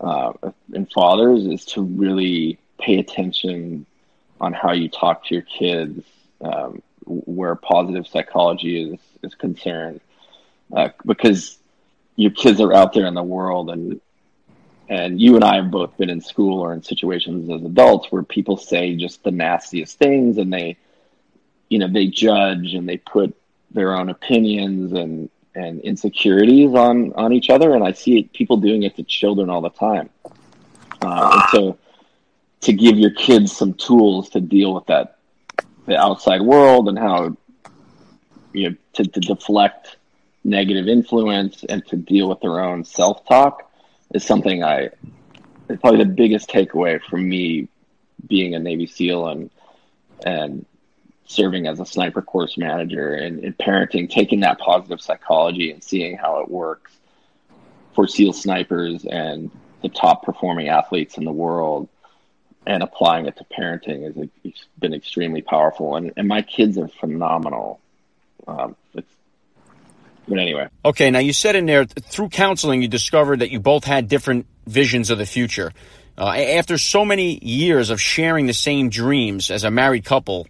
uh, 0.00 0.32
and 0.72 0.90
fathers 0.90 1.46
is 1.46 1.64
to 1.64 1.82
really 1.82 2.58
pay 2.78 2.98
attention 2.98 3.86
on 4.40 4.52
how 4.52 4.72
you 4.72 4.88
talk 4.88 5.24
to 5.26 5.34
your 5.34 5.44
kids, 5.44 6.04
um, 6.40 6.82
where 7.06 7.54
positive 7.54 8.06
psychology 8.06 8.92
is 8.92 9.00
is 9.22 9.34
concerned, 9.34 10.00
uh, 10.74 10.88
because 11.06 11.58
your 12.16 12.30
kids 12.30 12.60
are 12.60 12.72
out 12.72 12.92
there 12.92 13.06
in 13.06 13.14
the 13.14 13.22
world 13.22 13.70
and 13.70 14.00
and 14.88 15.20
you 15.20 15.34
and 15.34 15.44
I 15.44 15.56
have 15.56 15.70
both 15.70 15.96
been 15.96 16.10
in 16.10 16.20
school 16.20 16.60
or 16.60 16.74
in 16.74 16.82
situations 16.82 17.50
as 17.50 17.64
adults 17.64 18.12
where 18.12 18.22
people 18.22 18.56
say 18.56 18.94
just 18.96 19.22
the 19.22 19.30
nastiest 19.30 19.98
things 19.98 20.36
and 20.36 20.52
they 20.52 20.76
you 21.68 21.78
know 21.78 21.88
they 21.88 22.06
judge 22.06 22.74
and 22.74 22.88
they 22.88 22.98
put 22.98 23.34
their 23.70 23.96
own 23.96 24.10
opinions 24.10 24.92
and 24.92 25.30
and 25.54 25.80
insecurities 25.80 26.74
on 26.74 27.12
on 27.14 27.32
each 27.32 27.50
other, 27.50 27.74
and 27.74 27.84
I 27.84 27.92
see 27.92 28.24
people 28.32 28.56
doing 28.56 28.82
it 28.82 28.96
to 28.96 29.02
children 29.02 29.50
all 29.50 29.60
the 29.60 29.70
time. 29.70 30.10
Uh, 31.00 31.46
so, 31.52 31.78
to 32.62 32.72
give 32.72 32.98
your 32.98 33.10
kids 33.10 33.56
some 33.56 33.74
tools 33.74 34.30
to 34.30 34.40
deal 34.40 34.74
with 34.74 34.86
that, 34.86 35.18
the 35.86 35.96
outside 35.96 36.42
world, 36.42 36.88
and 36.88 36.98
how 36.98 37.36
you 38.52 38.70
know 38.70 38.76
to, 38.94 39.04
to 39.04 39.20
deflect 39.20 39.96
negative 40.44 40.88
influence 40.88 41.64
and 41.64 41.86
to 41.86 41.96
deal 41.96 42.28
with 42.28 42.40
their 42.40 42.60
own 42.60 42.84
self 42.84 43.26
talk 43.26 43.70
is 44.12 44.24
something 44.24 44.62
I 44.62 44.90
it's 45.68 45.80
probably 45.80 46.04
the 46.04 46.10
biggest 46.10 46.48
takeaway 46.48 47.02
from 47.02 47.28
me 47.28 47.68
being 48.26 48.54
a 48.54 48.58
Navy 48.58 48.86
SEAL 48.86 49.28
and 49.28 49.50
and 50.24 50.66
serving 51.26 51.66
as 51.66 51.80
a 51.80 51.86
sniper 51.86 52.22
course 52.22 52.56
manager 52.58 53.12
and, 53.14 53.42
and 53.44 53.56
parenting, 53.56 54.10
taking 54.10 54.40
that 54.40 54.58
positive 54.58 55.00
psychology 55.00 55.70
and 55.70 55.82
seeing 55.82 56.16
how 56.16 56.40
it 56.40 56.50
works 56.50 56.92
for 57.94 58.06
SEAL 58.06 58.32
snipers 58.32 59.04
and 59.04 59.50
the 59.82 59.88
top 59.88 60.24
performing 60.24 60.68
athletes 60.68 61.16
in 61.16 61.24
the 61.24 61.32
world 61.32 61.88
and 62.66 62.82
applying 62.82 63.26
it 63.26 63.36
to 63.36 63.44
parenting 63.44 64.04
has 64.04 64.28
been 64.78 64.94
extremely 64.94 65.42
powerful. 65.42 65.96
And, 65.96 66.12
and 66.16 66.28
my 66.28 66.42
kids 66.42 66.78
are 66.78 66.88
phenomenal. 66.88 67.80
Um, 68.46 68.76
but 70.28 70.38
anyway. 70.38 70.68
Okay, 70.84 71.10
now 71.10 71.18
you 71.18 71.32
said 71.32 71.56
in 71.56 71.66
there 71.66 71.84
through 71.84 72.30
counseling, 72.30 72.82
you 72.82 72.88
discovered 72.88 73.40
that 73.40 73.50
you 73.50 73.60
both 73.60 73.84
had 73.84 74.08
different 74.08 74.46
visions 74.66 75.10
of 75.10 75.18
the 75.18 75.26
future. 75.26 75.72
Uh, 76.16 76.28
after 76.28 76.78
so 76.78 77.04
many 77.04 77.38
years 77.44 77.90
of 77.90 78.00
sharing 78.00 78.46
the 78.46 78.54
same 78.54 78.88
dreams 78.88 79.50
as 79.50 79.64
a 79.64 79.70
married 79.70 80.04
couple, 80.04 80.46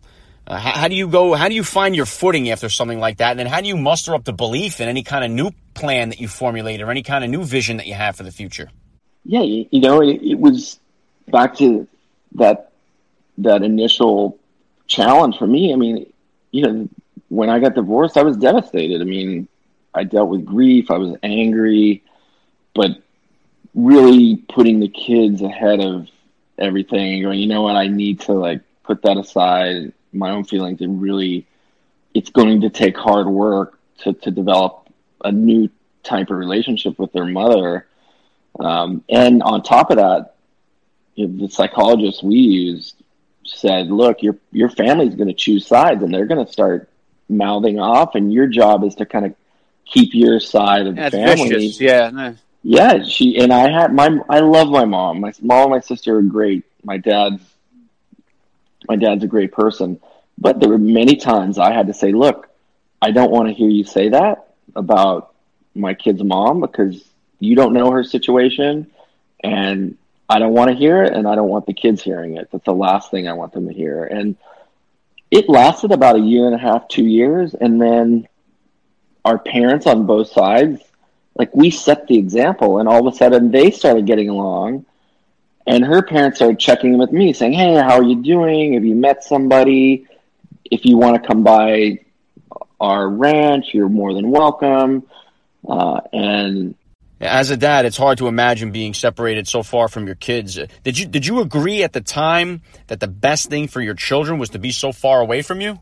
uh, 0.47 0.59
how, 0.59 0.71
how, 0.73 0.89
do 0.89 0.95
you 0.95 1.09
go? 1.09 1.35
How 1.35 1.49
do 1.49 1.55
you 1.55 1.65
find 1.65 1.97
your 1.97 2.07
footing 2.07 2.51
after 2.51 2.69
something 2.69 2.99
like 2.99 3.19
that? 3.19 3.31
And 3.31 3.41
then 3.41 3.47
how 3.47 3.61
do 3.61 3.69
you 3.69 3.77
muster 3.77 4.15
up 4.15 4.25
the 4.25 4.33
belief 4.33 4.81
in 4.81 4.89
any 4.89 5.03
kind 5.03 5.25
of 5.25 5.31
new 5.31 5.51
plan 5.75 6.11
that 6.11 6.21
you 6.21 6.29
formulate 6.29 6.83
or 6.83 6.91
any 6.91 7.03
kind 7.03 7.25
of 7.25 7.31
new 7.31 7.45
vision 7.45 7.79
that 7.79 7.87
you 7.87 7.95
have 7.95 8.17
for 8.17 8.23
the 8.23 8.31
future? 8.31 8.71
Yeah, 9.25 9.41
you, 9.41 9.81
know, 9.81 10.03
it, 10.03 10.21
it 10.23 10.39
was 10.39 10.79
back 11.29 11.57
to 11.57 11.89
that 12.35 12.73
that 13.39 13.63
initial 13.63 14.39
challenge 14.87 15.39
for 15.39 15.47
me. 15.47 15.73
I 15.73 15.77
mean, 15.77 16.13
you 16.51 16.63
know, 16.63 16.89
when 17.29 17.49
I 17.49 17.59
got 17.59 17.75
divorced, 17.75 18.17
I 18.17 18.23
was 18.23 18.37
devastated. 18.37 19.01
I 19.01 19.05
mean, 19.05 19.49
I 19.95 20.05
dealt 20.05 20.29
with 20.29 20.45
grief. 20.45 20.91
I 20.91 20.99
was 20.99 21.17
angry, 21.23 22.03
but 22.75 22.91
really 23.75 24.37
putting 24.37 24.81
the 24.81 24.89
kids 24.89 25.43
ahead 25.43 25.81
of 25.81 26.09
everything 26.59 27.15
and 27.15 27.23
going, 27.25 27.41
you 27.41 27.49
know 27.49 27.63
what, 27.63 27.77
I 27.77 27.89
need 27.89 28.21
to 28.21 28.33
like 28.33 28.61
put 28.85 29.03
that 29.03 29.17
aside, 29.17 29.93
my 30.15 30.31
own 30.31 30.45
feelings, 30.45 30.81
and 30.81 31.01
really, 31.01 31.47
it's 32.15 32.31
going 32.31 32.61
to 32.63 32.71
take 32.71 32.97
hard 32.97 33.27
work 33.27 33.79
to, 33.99 34.13
to 34.13 34.31
develop 34.31 34.89
a 35.25 35.33
new 35.33 35.69
type 36.03 36.31
of 36.31 36.37
relationship 36.37 36.99
with 36.99 37.13
their 37.13 37.27
mother. 37.27 37.87
Um, 38.61 39.03
and 39.09 39.43
on 39.43 39.63
top 39.63 39.91
of 39.91 39.97
that, 39.97 40.35
you 41.15 41.27
know, 41.27 41.47
the 41.47 41.53
psychologist 41.53 42.23
we 42.23 42.37
used 42.37 42.97
said, 43.45 43.89
look, 43.89 44.23
your 44.23 44.37
your 44.53 44.69
family's 44.69 45.15
going 45.15 45.29
to 45.29 45.35
choose 45.35 45.67
sides, 45.67 46.03
and 46.03 46.13
they're 46.13 46.27
going 46.27 46.45
to 46.45 46.53
start 46.53 46.89
mouthing 47.29 47.79
off, 47.79 48.15
and 48.15 48.33
your 48.33 48.47
job 48.47 48.85
is 48.85 48.95
to 48.97 49.07
kind 49.07 49.27
of 49.27 49.35
keep 49.85 50.15
your 50.15 50.41
side 50.41 50.87
of 50.87 50.97
the 50.97 51.03
That's 51.03 51.15
family. 51.15 51.49
Vicious. 51.49 51.81
Yeah, 51.81 52.11
no. 52.11 52.35
Yeah, 52.63 53.03
she 53.05 53.39
and 53.39 53.53
I 53.53 53.71
had 53.71 53.93
my 53.93 54.19
I 54.29 54.41
love 54.41 54.69
my 54.69 54.87
mom. 54.87 55.21
My 55.21 55.33
mom 55.43 55.65
and 55.65 55.71
my 55.73 55.81
sister 55.81 56.17
are 56.17 56.23
great. 56.23 56.65
My 56.83 56.97
dad's 56.97 57.43
my 58.89 58.97
dad's 58.97 59.25
a 59.25 59.29
great 59.29 59.53
person. 59.53 60.01
But 60.39 60.61
there 60.61 60.69
were 60.69 60.79
many 60.79 61.17
times 61.17 61.59
I 61.59 61.73
had 61.73 61.87
to 61.87 61.95
say, 61.95 62.13
look, 62.13 62.49
I 63.01 63.11
don't 63.11 63.31
want 63.31 63.49
to 63.49 63.55
hear 63.55 63.69
you 63.69 63.85
say 63.85 64.09
that 64.11 64.55
about 64.75 65.35
my 65.75 65.95
kid's 65.95 66.23
mom 66.23 66.61
because 66.61 67.05
you 67.39 67.55
don't 67.55 67.73
know 67.73 67.91
her 67.91 68.05
situation 68.05 68.91
and 69.43 69.97
I 70.29 70.39
don't 70.39 70.53
want 70.53 70.71
to 70.71 70.77
hear 70.77 71.03
it 71.05 71.13
and 71.13 71.29
I 71.29 71.35
don't 71.35 71.49
want 71.49 71.67
the 71.67 71.75
kids 71.75 72.03
hearing 72.03 72.37
it. 72.37 72.49
That's 72.51 72.65
the 72.65 72.75
last 72.75 73.11
thing 73.11 73.29
I 73.29 73.35
want 73.35 73.53
them 73.53 73.69
to 73.69 73.75
hear. 73.75 74.05
And 74.05 74.37
it 75.31 75.49
lasted 75.49 75.93
about 75.93 76.17
a 76.17 76.21
year 76.21 76.47
and 76.47 76.55
a 76.55 76.59
half, 76.59 76.89
two 76.89 77.05
years, 77.05 77.55
and 77.55 77.81
then 77.81 78.29
our 79.25 79.39
parents 79.39 79.87
on 79.87 80.07
both 80.07 80.31
sides 80.31 80.81
like 81.37 81.55
we 81.55 81.71
set 81.71 82.07
the 82.07 82.17
example 82.17 82.79
and 82.79 82.89
all 82.89 83.07
of 83.07 83.13
a 83.13 83.17
sudden 83.17 83.51
they 83.51 83.71
started 83.71 84.07
getting 84.07 84.29
along 84.29 84.85
and 85.67 85.85
her 85.85 86.03
parents 86.03 86.39
started 86.39 86.59
checking 86.59 86.95
in 86.95 86.99
with 86.99 87.13
me 87.13 87.33
saying 87.33 87.53
hey 87.53 87.75
how 87.75 87.99
are 87.99 88.03
you 88.03 88.23
doing 88.23 88.75
have 88.75 88.85
you 88.85 88.95
met 88.95 89.25
somebody 89.25 90.07
if 90.71 90.85
you 90.85 90.97
want 90.97 91.21
to 91.21 91.27
come 91.27 91.43
by 91.43 91.99
our 92.81 93.09
ranch 93.09 93.67
you're 93.73 93.89
more 93.89 94.15
than 94.15 94.31
welcome 94.31 95.05
uh, 95.69 96.01
and 96.13 96.75
as 97.21 97.49
a 97.49 97.57
dad, 97.57 97.87
it's 97.87 97.97
hard 97.97 98.19
to 98.19 98.27
imagine 98.27 98.71
being 98.71 98.93
separated 98.93 99.49
so 99.49 99.63
far 99.63 99.89
from 99.89 100.05
your 100.05 100.17
kids. 100.17 100.59
Did 100.83 100.99
you 100.99 101.07
did 101.07 101.25
you 101.25 101.41
agree 101.41 101.83
at 101.83 101.95
the 101.95 102.03
time 102.03 102.61
that 102.89 103.01
the 103.01 103.07
best 103.07 103.49
thing 103.49 103.67
for 103.67 103.81
your 103.81 103.95
children 103.95 104.39
was 104.39 104.51
to 104.51 104.59
be 104.59 104.73
so 104.73 104.93
far 104.93 105.23
away 105.23 105.41
from 105.41 105.63
you? 105.63 105.79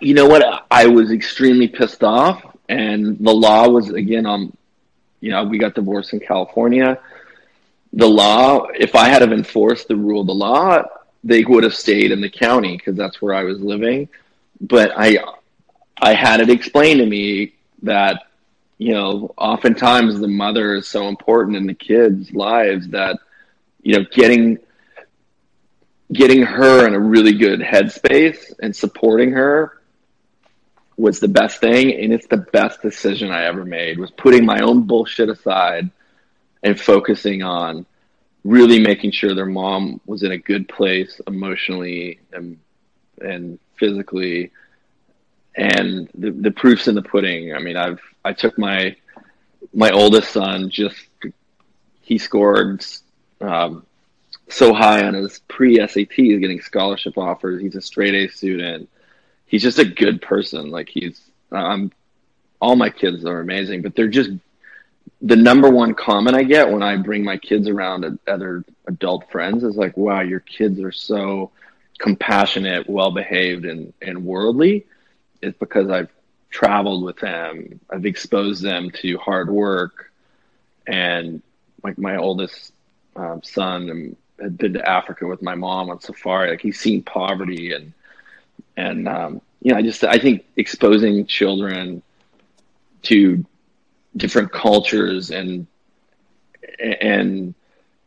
You 0.00 0.12
know 0.12 0.26
what? 0.26 0.66
I 0.70 0.88
was 0.88 1.10
extremely 1.10 1.68
pissed 1.68 2.02
off 2.02 2.52
and 2.68 3.18
the 3.18 3.32
law 3.32 3.68
was 3.68 3.90
again 3.90 4.26
on 4.26 4.40
um, 4.40 4.56
you 5.20 5.30
know 5.30 5.44
we 5.44 5.58
got 5.58 5.74
divorced 5.74 6.12
in 6.12 6.20
california 6.20 6.98
the 7.92 8.08
law 8.08 8.66
if 8.74 8.94
i 8.94 9.08
had 9.08 9.22
have 9.22 9.32
enforced 9.32 9.88
the 9.88 9.96
rule 9.96 10.22
of 10.22 10.26
the 10.26 10.34
law 10.34 10.82
they 11.24 11.44
would 11.44 11.64
have 11.64 11.74
stayed 11.74 12.10
in 12.10 12.20
the 12.20 12.30
county 12.30 12.76
because 12.76 12.96
that's 12.96 13.22
where 13.22 13.34
i 13.34 13.44
was 13.44 13.60
living. 13.60 14.08
But 14.60 14.92
i 14.96 15.18
i 16.00 16.14
had 16.14 16.40
it 16.40 16.50
explained 16.50 17.00
to 17.00 17.06
me 17.06 17.54
that 17.82 18.22
you 18.78 18.92
know 18.92 19.32
oftentimes 19.36 20.18
the 20.18 20.28
mother 20.28 20.76
is 20.76 20.88
so 20.88 21.08
important 21.08 21.56
in 21.56 21.66
the 21.66 21.74
kids 21.74 22.32
lives 22.32 22.88
that 22.88 23.18
you 23.82 23.94
know 23.94 24.04
getting 24.12 24.58
getting 26.12 26.42
her 26.42 26.86
in 26.86 26.94
a 26.94 26.98
really 26.98 27.32
good 27.32 27.60
headspace 27.60 28.52
and 28.60 28.74
supporting 28.74 29.32
her 29.32 29.80
was 30.96 31.20
the 31.20 31.28
best 31.28 31.58
thing. 31.58 31.92
And 32.02 32.12
it's 32.12 32.26
the 32.26 32.36
best 32.36 32.82
decision 32.82 33.30
I 33.30 33.44
ever 33.44 33.64
made 33.64 33.98
was 33.98 34.10
putting 34.10 34.44
my 34.44 34.60
own 34.60 34.82
bullshit 34.82 35.28
aside 35.28 35.90
and 36.62 36.80
focusing 36.80 37.42
on 37.42 37.86
really 38.44 38.80
making 38.80 39.12
sure 39.12 39.34
their 39.34 39.46
mom 39.46 40.00
was 40.06 40.22
in 40.22 40.32
a 40.32 40.38
good 40.38 40.68
place 40.68 41.20
emotionally 41.26 42.18
and 42.32 42.58
and 43.20 43.58
physically 43.78 44.50
and 45.54 46.08
the, 46.14 46.30
the 46.30 46.50
proof's 46.50 46.88
in 46.88 46.94
the 46.94 47.02
pudding. 47.02 47.54
I 47.54 47.58
mean, 47.58 47.76
I've 47.76 48.00
I 48.24 48.32
took 48.32 48.58
my 48.58 48.96
my 49.74 49.90
oldest 49.90 50.32
son 50.32 50.70
just 50.70 50.96
he 52.00 52.18
scored 52.18 52.84
um, 53.40 53.86
so 54.48 54.74
high 54.74 55.04
on 55.04 55.14
his 55.14 55.38
pre 55.48 55.76
SAT, 55.76 56.12
he's 56.12 56.40
getting 56.40 56.60
scholarship 56.60 57.16
offers. 57.16 57.60
He's 57.60 57.76
a 57.76 57.80
straight 57.80 58.14
A 58.14 58.28
student 58.28 58.88
he's 59.52 59.62
just 59.62 59.78
a 59.78 59.84
good 59.84 60.20
person. 60.20 60.70
Like 60.70 60.88
he's, 60.88 61.30
um, 61.52 61.92
all 62.60 62.74
my 62.74 62.90
kids 62.90 63.24
are 63.24 63.38
amazing, 63.38 63.82
but 63.82 63.94
they're 63.94 64.08
just 64.08 64.30
the 65.22 65.36
number 65.36 65.70
one 65.70 65.94
comment 65.94 66.36
I 66.36 66.42
get 66.42 66.68
when 66.68 66.82
I 66.82 66.96
bring 66.96 67.22
my 67.22 67.36
kids 67.36 67.68
around 67.68 68.18
other 68.26 68.64
adult 68.86 69.30
friends 69.30 69.62
is 69.62 69.76
like, 69.76 69.96
wow, 69.96 70.20
your 70.20 70.40
kids 70.40 70.80
are 70.80 70.90
so 70.90 71.52
compassionate, 71.98 72.90
well 72.90 73.12
behaved, 73.12 73.64
and, 73.64 73.92
and 74.02 74.24
worldly. 74.24 74.84
It's 75.40 75.56
because 75.58 75.88
I've 75.90 76.10
traveled 76.50 77.04
with 77.04 77.18
them, 77.18 77.80
I've 77.88 78.04
exposed 78.04 78.62
them 78.62 78.90
to 79.02 79.16
hard 79.18 79.48
work, 79.48 80.10
and 80.88 81.40
like 81.84 81.98
my 81.98 82.16
oldest 82.16 82.72
um, 83.14 83.42
son 83.44 84.16
had 84.40 84.58
been 84.58 84.72
to 84.74 84.88
Africa 84.88 85.26
with 85.26 85.40
my 85.40 85.54
mom 85.54 85.88
on 85.88 86.00
safari. 86.00 86.50
Like 86.50 86.60
he's 86.60 86.80
seen 86.80 87.02
poverty 87.02 87.72
and 87.72 87.92
and 88.76 89.06
um, 89.08 89.40
you 89.60 89.72
know, 89.72 89.78
I 89.78 89.82
just 89.82 90.02
I 90.02 90.18
think 90.18 90.44
exposing 90.56 91.26
children 91.26 92.02
to 93.02 93.44
different 94.16 94.52
cultures 94.52 95.30
and 95.30 95.66
and 96.78 97.54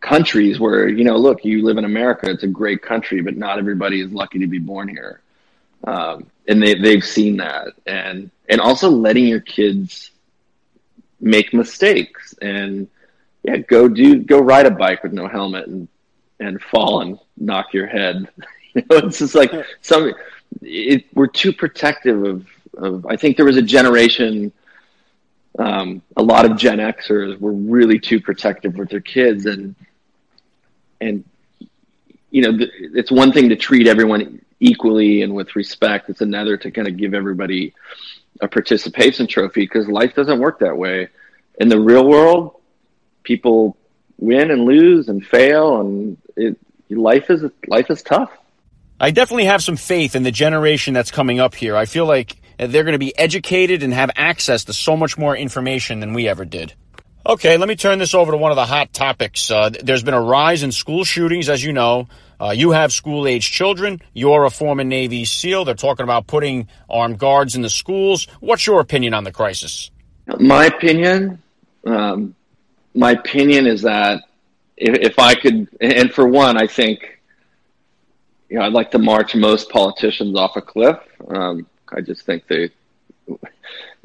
countries 0.02 0.60
where 0.60 0.88
you 0.88 1.04
know, 1.04 1.18
look, 1.18 1.44
you 1.44 1.64
live 1.64 1.78
in 1.78 1.86
America; 1.86 2.30
it's 2.30 2.44
a 2.44 2.48
great 2.48 2.82
country, 2.82 3.22
but 3.22 3.38
not 3.38 3.60
everybody 3.60 4.02
is 4.02 4.12
lucky 4.12 4.40
to 4.40 4.48
be 4.48 4.60
born 4.60 4.88
here, 4.88 5.22
um, 5.86 6.28
and 6.48 6.62
they 6.62 6.76
they've 6.76 7.04
seen 7.04 7.38
that, 7.38 7.74
and 7.86 8.30
and 8.50 8.62
also 8.62 8.90
letting 8.90 9.26
your 9.26 9.42
kids 9.42 10.12
make 11.22 11.54
mistakes 11.54 12.36
and 12.42 12.88
yeah, 13.46 13.58
go 13.58 13.88
do 13.88 14.22
go 14.22 14.40
ride 14.40 14.66
a 14.66 14.72
bike 14.72 15.04
with 15.04 15.14
no 15.14 15.28
helmet 15.28 15.68
and 15.68 15.88
and 16.40 16.62
fall 16.62 17.02
and 17.02 17.20
knock 17.38 17.74
your 17.74 17.86
head. 17.86 18.28
you 18.74 18.82
know, 18.90 18.98
it's 18.98 19.20
just 19.20 19.36
like 19.36 19.52
some 19.82 20.14
it, 20.62 21.06
we're 21.14 21.28
too 21.28 21.54
protective 21.54 22.24
of, 22.24 22.48
of. 22.76 23.06
I 23.06 23.16
think 23.16 23.38
there 23.38 23.46
was 23.46 23.58
a 23.58 23.62
generation. 23.62 24.52
Um, 25.58 26.02
a 26.18 26.24
lot 26.24 26.50
of 26.50 26.58
Gen 26.58 26.80
Xers 26.80 27.40
were 27.40 27.54
really 27.54 28.00
too 28.00 28.20
protective 28.20 28.76
with 28.76 28.90
their 28.90 29.00
kids, 29.00 29.46
and 29.46 29.76
and 31.00 31.24
you 32.30 32.42
know, 32.42 32.66
it's 32.80 33.12
one 33.12 33.32
thing 33.32 33.50
to 33.50 33.56
treat 33.56 33.88
everyone 33.88 34.42
equally 34.60 35.22
and 35.22 35.34
with 35.34 35.56
respect. 35.56 36.10
It's 36.10 36.22
another 36.22 36.58
to 36.58 36.72
kind 36.72 36.88
of 36.88 36.98
give 36.98 37.14
everybody 37.14 37.74
a 38.42 38.48
participation 38.48 39.28
trophy 39.28 39.62
because 39.62 39.88
life 39.88 40.16
doesn't 40.16 40.40
work 40.40 40.60
that 40.60 40.78
way. 40.78 41.08
In 41.60 41.70
the 41.70 41.80
real 41.80 42.06
world, 42.06 42.60
people 43.24 43.78
win 44.18 44.52
and 44.52 44.66
lose 44.66 45.08
and 45.08 45.26
fail, 45.26 45.80
and 45.80 46.18
it, 46.36 46.58
life 46.90 47.30
is 47.30 47.50
life 47.68 47.90
is 47.90 48.04
tough. 48.04 48.32
I 49.00 49.12
definitely 49.12 49.46
have 49.46 49.64
some 49.64 49.76
faith 49.76 50.16
in 50.16 50.24
the 50.24 50.32
generation 50.32 50.94
that's 50.94 51.12
coming 51.12 51.40
up 51.40 51.56
here. 51.56 51.76
I 51.76 51.86
feel 51.86 52.06
like 52.06 52.38
they're 52.58 52.84
going 52.84 52.94
to 52.94 53.00
be 53.00 53.18
educated 53.18 53.84
and 53.84 53.94
have 53.94 54.12
access 54.16 54.66
to 54.66 54.74
so 54.74 54.96
much 54.96 55.18
more 55.18 55.36
information 55.36 56.00
than 56.00 56.14
we 56.14 56.28
ever 56.28 56.46
did. 56.46 56.74
Okay, 57.28 57.58
let 57.58 57.68
me 57.68 57.76
turn 57.76 57.98
this 57.98 58.14
over 58.14 58.32
to 58.32 58.38
one 58.38 58.52
of 58.52 58.56
the 58.56 58.66
hot 58.66 58.94
topics. 58.94 59.50
Uh, 59.50 59.70
there's 59.70 60.04
been 60.04 60.14
a 60.14 60.22
rise 60.22 60.62
in 60.62 60.72
school 60.72 61.04
shootings, 61.04 61.50
as 61.50 61.64
you 61.64 61.74
know. 61.74 62.08
Uh, 62.40 62.54
you 62.56 62.72
have 62.72 62.92
school 62.94 63.28
age 63.28 63.50
children. 63.52 64.00
You're 64.14 64.46
a 64.46 64.52
former 64.52 64.84
Navy 64.84 65.26
SEAL. 65.26 65.66
They're 65.66 65.74
talking 65.74 66.04
about 66.04 66.28
putting 66.28 66.68
armed 66.88 67.18
guards 67.18 67.56
in 67.56 67.64
the 67.64 67.70
schools. 67.70 68.28
What's 68.42 68.68
your 68.68 68.80
opinion 68.80 69.16
on 69.16 69.24
the 69.24 69.32
crisis? 69.32 69.90
My 70.40 70.66
opinion, 70.66 71.42
um, 71.86 72.36
my 72.94 73.12
opinion 73.12 73.66
is 73.66 73.82
that 73.84 74.22
if, 74.78 74.96
if 75.12 75.20
I 75.20 75.34
could, 75.34 75.68
and 75.82 76.14
for 76.14 76.28
one, 76.28 76.58
I 76.58 76.68
think, 76.68 77.20
you 78.50 78.60
know, 78.60 78.66
I'd 78.66 78.74
like 78.74 78.92
to 78.92 79.00
march 79.00 79.34
most 79.34 79.70
politicians 79.70 80.38
off 80.38 80.56
a 80.58 80.62
cliff. 80.62 80.98
Um, 81.28 81.66
I 81.92 82.02
just 82.02 82.26
think 82.26 82.48
they 82.48 82.72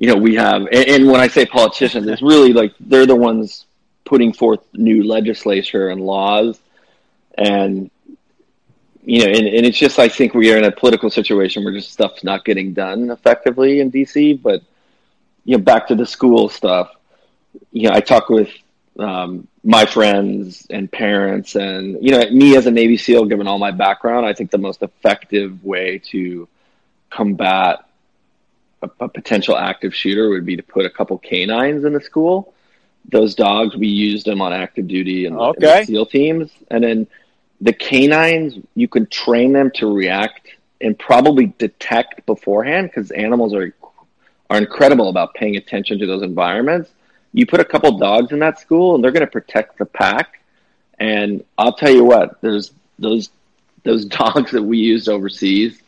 you 0.01 0.07
know, 0.07 0.17
we 0.17 0.35
have, 0.37 0.63
and, 0.63 0.89
and 0.89 1.07
when 1.07 1.21
I 1.21 1.29
say 1.29 1.45
politicians, 1.45 2.07
it's 2.07 2.23
really 2.23 2.53
like 2.53 2.73
they're 2.81 3.07
the 3.07 3.17
ones 3.17 3.67
putting 4.05 4.33
forth 4.33 4.61
new 4.73 5.05
legislature 5.05 5.91
and 5.91 6.01
laws, 6.01 6.59
and 7.37 7.91
you 9.03 9.21
know, 9.21 9.27
and, 9.27 9.47
and 9.47 9.67
it's 9.67 9.79
just 9.79 9.99
I 9.99 10.09
think 10.09 10.33
we 10.35 10.53
are 10.53 10.57
in 10.57 10.65
a 10.65 10.73
political 10.73 11.11
situation 11.11 11.65
where 11.65 11.75
just 11.75 11.93
stuff's 11.93 12.25
not 12.25 12.47
getting 12.47 12.73
done 12.73 13.11
effectively 13.11 13.81
in 13.81 13.93
DC. 13.93 14.41
But 14.41 14.63
you 15.45 15.59
know, 15.59 15.63
back 15.63 15.87
to 15.89 15.95
the 15.95 16.07
school 16.07 16.49
stuff, 16.49 16.91
you 17.71 17.89
know, 17.89 17.95
I 17.95 18.01
talk 18.01 18.31
with 18.31 18.51
um, 18.99 19.49
my 19.65 19.85
friends 19.85 20.67
and 20.71 20.91
parents, 20.91 21.57
and 21.57 21.99
you 22.01 22.13
know, 22.13 22.31
me 22.31 22.57
as 22.57 22.65
a 22.65 22.71
Navy 22.71 22.97
SEAL, 22.97 23.27
given 23.27 23.47
all 23.47 23.59
my 23.59 23.71
background, 23.71 24.25
I 24.25 24.33
think 24.33 24.51
the 24.51 24.57
most 24.57 24.83
effective 24.83 25.63
way 25.63 25.99
to 26.11 26.49
combat 27.11 27.85
a, 28.83 28.90
a, 29.00 29.09
potential 29.09 29.57
active 29.57 29.95
shooter 29.95 30.31
would 30.31 30.47
be 30.47 30.57
to 30.57 30.62
put 30.62 30.87
a 30.87 30.90
couple 30.90 31.19
canines 31.19 31.85
in 31.85 31.93
the 31.93 32.00
school. 32.00 32.55
Those 33.11 33.35
dogs, 33.35 33.76
we 33.76 33.88
used 33.88 34.26
them 34.26 34.40
on 34.40 34.52
active 34.52 34.88
duty 34.88 35.26
and, 35.26 35.37
okay. 35.37 35.79
and 35.81 35.87
SEAL 35.87 36.07
teams. 36.07 36.50
And 36.71 36.85
then 36.85 37.07
the 37.61 37.73
canines, 37.73 38.59
you 38.75 38.88
can 38.88 39.07
train 39.07 39.52
them 39.52 39.71
to 39.75 39.93
react 39.93 40.49
and 40.81 40.99
probably 40.99 41.52
detect 41.59 42.25
beforehand 42.26 42.88
because 42.88 43.11
animals 43.11 43.55
are 43.55 43.75
are 44.49 44.59
incredible 44.59 45.09
about 45.09 45.33
paying 45.35 45.57
attention 45.57 46.00
to 46.00 46.07
those 46.07 46.23
environments. 46.23 46.90
You 47.33 47.47
put 47.47 47.61
a 47.61 47.64
couple 47.64 47.99
dogs 47.99 48.33
in 48.33 48.40
that 48.40 48.59
school, 48.59 48.97
and 48.97 49.05
they're 49.05 49.12
going 49.12 49.25
to 49.25 49.31
protect 49.31 49.79
the 49.79 49.87
pack. 49.87 50.40
And 50.99 51.45
I'll 51.57 51.75
tell 51.75 51.90
you 51.90 52.05
what, 52.05 52.40
there's 52.40 52.73
those 52.99 53.31
those 53.85 54.05
dogs 54.21 54.50
that 54.50 54.62
we 54.62 54.79
used 54.79 55.09
overseas 55.09 55.81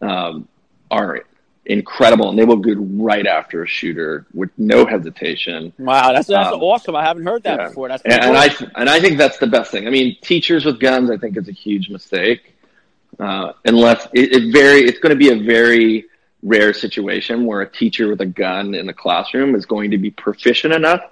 um, 0.00 0.48
are 0.92 1.24
incredible, 1.64 2.30
and 2.30 2.38
they 2.38 2.44
will 2.44 2.56
go 2.56 2.74
right 2.74 3.26
after 3.26 3.62
a 3.62 3.66
shooter 3.66 4.26
with 4.34 4.50
no 4.58 4.84
hesitation. 4.84 5.72
Wow, 5.78 6.12
that's 6.12 6.28
that's 6.28 6.52
um, 6.52 6.62
awesome. 6.62 6.94
I 6.94 7.04
haven't 7.04 7.24
heard 7.24 7.42
that 7.44 7.58
yeah. 7.58 7.68
before. 7.68 7.88
That's 7.88 8.02
and, 8.04 8.12
and, 8.14 8.36
I 8.36 8.48
and 8.76 8.88
I 8.88 9.00
think 9.00 9.18
that's 9.18 9.38
the 9.38 9.46
best 9.46 9.70
thing. 9.70 9.86
I 9.86 9.90
mean, 9.90 10.16
teachers 10.20 10.64
with 10.64 10.78
guns, 10.80 11.10
I 11.10 11.16
think, 11.16 11.36
is 11.36 11.48
a 11.48 11.52
huge 11.52 11.88
mistake. 11.88 12.54
Uh, 13.18 13.52
unless 13.66 14.06
it, 14.14 14.32
it 14.32 14.52
very, 14.52 14.80
it's 14.80 14.98
going 14.98 15.10
to 15.10 15.16
be 15.16 15.30
a 15.30 15.44
very 15.44 16.06
rare 16.42 16.72
situation 16.72 17.44
where 17.44 17.60
a 17.60 17.70
teacher 17.70 18.08
with 18.08 18.20
a 18.20 18.26
gun 18.26 18.74
in 18.74 18.86
the 18.86 18.92
classroom 18.92 19.54
is 19.54 19.66
going 19.66 19.90
to 19.90 19.98
be 19.98 20.10
proficient 20.10 20.72
enough 20.72 21.02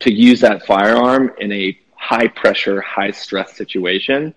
to 0.00 0.12
use 0.12 0.40
that 0.40 0.66
firearm 0.66 1.30
in 1.38 1.52
a 1.52 1.78
high 1.94 2.26
pressure, 2.28 2.80
high 2.80 3.12
stress 3.12 3.56
situation, 3.56 4.34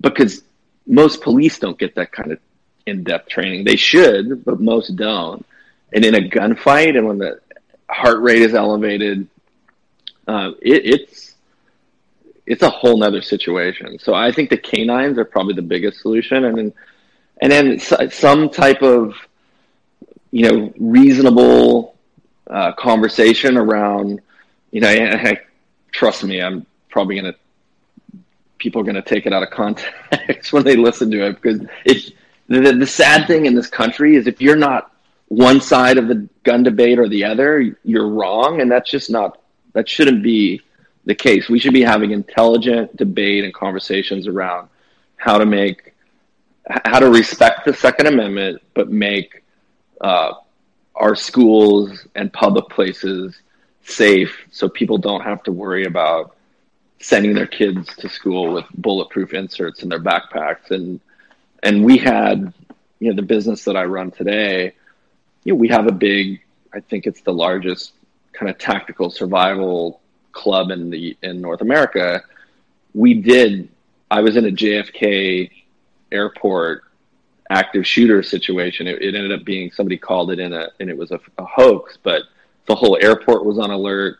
because 0.00 0.42
most 0.86 1.22
police 1.22 1.58
don't 1.58 1.78
get 1.78 1.94
that 1.94 2.10
kind 2.10 2.32
of 2.32 2.38
in-depth 2.86 3.28
training. 3.28 3.64
They 3.64 3.76
should, 3.76 4.44
but 4.44 4.60
most 4.60 4.96
don't. 4.96 5.44
And 5.92 6.04
in 6.04 6.14
a 6.14 6.20
gunfight, 6.20 6.96
and 6.96 7.06
when 7.06 7.18
the 7.18 7.40
heart 7.88 8.20
rate 8.20 8.42
is 8.42 8.54
elevated, 8.54 9.28
uh, 10.26 10.52
it, 10.60 10.86
it's 10.86 11.34
it's 12.46 12.62
a 12.62 12.70
whole 12.70 12.96
nother 12.96 13.22
situation. 13.22 13.98
So 13.98 14.14
I 14.14 14.32
think 14.32 14.50
the 14.50 14.56
canines 14.56 15.18
are 15.18 15.24
probably 15.24 15.54
the 15.54 15.62
biggest 15.62 16.00
solution, 16.00 16.44
and 16.44 16.56
then 16.56 16.72
and 17.40 17.52
then 17.52 18.10
some 18.10 18.48
type 18.48 18.82
of 18.82 19.14
you 20.30 20.50
know 20.50 20.72
reasonable 20.78 21.94
uh, 22.48 22.72
conversation 22.72 23.56
around 23.56 24.20
you 24.70 24.80
know. 24.80 24.88
I, 24.88 25.30
I, 25.30 25.40
trust 25.92 26.24
me, 26.24 26.42
I'm 26.42 26.66
probably 26.88 27.16
gonna 27.16 27.34
people 28.58 28.80
are 28.80 28.84
gonna 28.84 29.02
take 29.02 29.26
it 29.26 29.32
out 29.32 29.42
of 29.42 29.50
context 29.50 30.52
when 30.52 30.64
they 30.64 30.76
listen 30.76 31.10
to 31.10 31.26
it 31.26 31.40
because 31.40 31.66
it's 31.84 32.10
the, 32.60 32.72
the 32.72 32.86
sad 32.86 33.26
thing 33.26 33.46
in 33.46 33.54
this 33.54 33.68
country 33.68 34.16
is 34.16 34.26
if 34.26 34.40
you're 34.40 34.56
not 34.56 34.92
one 35.28 35.60
side 35.60 35.96
of 35.96 36.08
the 36.08 36.28
gun 36.44 36.62
debate 36.62 36.98
or 36.98 37.08
the 37.08 37.24
other, 37.24 37.76
you're 37.84 38.08
wrong, 38.08 38.60
and 38.60 38.70
that's 38.70 38.90
just 38.90 39.10
not 39.10 39.40
that 39.72 39.88
shouldn't 39.88 40.22
be 40.22 40.60
the 41.04 41.14
case. 41.14 41.48
We 41.48 41.58
should 41.58 41.72
be 41.72 41.82
having 41.82 42.10
intelligent 42.10 42.96
debate 42.96 43.44
and 43.44 43.54
conversations 43.54 44.26
around 44.26 44.68
how 45.16 45.38
to 45.38 45.46
make 45.46 45.94
how 46.84 47.00
to 47.00 47.10
respect 47.10 47.64
the 47.64 47.74
Second 47.74 48.06
Amendment, 48.06 48.62
but 48.74 48.90
make 48.90 49.42
uh, 50.00 50.34
our 50.94 51.16
schools 51.16 52.06
and 52.14 52.32
public 52.32 52.68
places 52.68 53.34
safe, 53.84 54.36
so 54.50 54.68
people 54.68 54.98
don't 54.98 55.22
have 55.22 55.42
to 55.44 55.52
worry 55.52 55.86
about 55.86 56.36
sending 57.00 57.34
their 57.34 57.48
kids 57.48 57.96
to 57.96 58.08
school 58.08 58.52
with 58.52 58.64
bulletproof 58.74 59.34
inserts 59.34 59.82
in 59.82 59.88
their 59.88 60.00
backpacks 60.00 60.70
and 60.70 61.00
and 61.62 61.84
we 61.84 61.98
had, 61.98 62.52
you 62.98 63.10
know, 63.10 63.16
the 63.16 63.22
business 63.22 63.64
that 63.64 63.76
I 63.76 63.84
run 63.84 64.10
today, 64.10 64.74
you 65.44 65.52
know, 65.52 65.58
we 65.58 65.68
have 65.68 65.86
a 65.86 65.92
big, 65.92 66.42
I 66.72 66.80
think 66.80 67.06
it's 67.06 67.20
the 67.22 67.32
largest 67.32 67.92
kind 68.32 68.50
of 68.50 68.58
tactical 68.58 69.10
survival 69.10 70.00
club 70.32 70.70
in 70.70 70.90
the 70.90 71.16
in 71.22 71.40
North 71.40 71.60
America. 71.60 72.22
We 72.94 73.14
did. 73.14 73.68
I 74.10 74.20
was 74.20 74.36
in 74.36 74.46
a 74.46 74.50
JFK 74.50 75.50
airport 76.10 76.84
active 77.50 77.86
shooter 77.86 78.22
situation. 78.22 78.86
It, 78.86 79.02
it 79.02 79.14
ended 79.14 79.32
up 79.32 79.44
being 79.44 79.70
somebody 79.70 79.98
called 79.98 80.30
it 80.30 80.38
in 80.38 80.52
a 80.52 80.68
and 80.80 80.90
it 80.90 80.96
was 80.96 81.10
a, 81.10 81.20
a 81.38 81.44
hoax, 81.44 81.98
but 82.02 82.22
the 82.66 82.74
whole 82.74 82.98
airport 83.00 83.44
was 83.44 83.58
on 83.58 83.70
alert. 83.70 84.18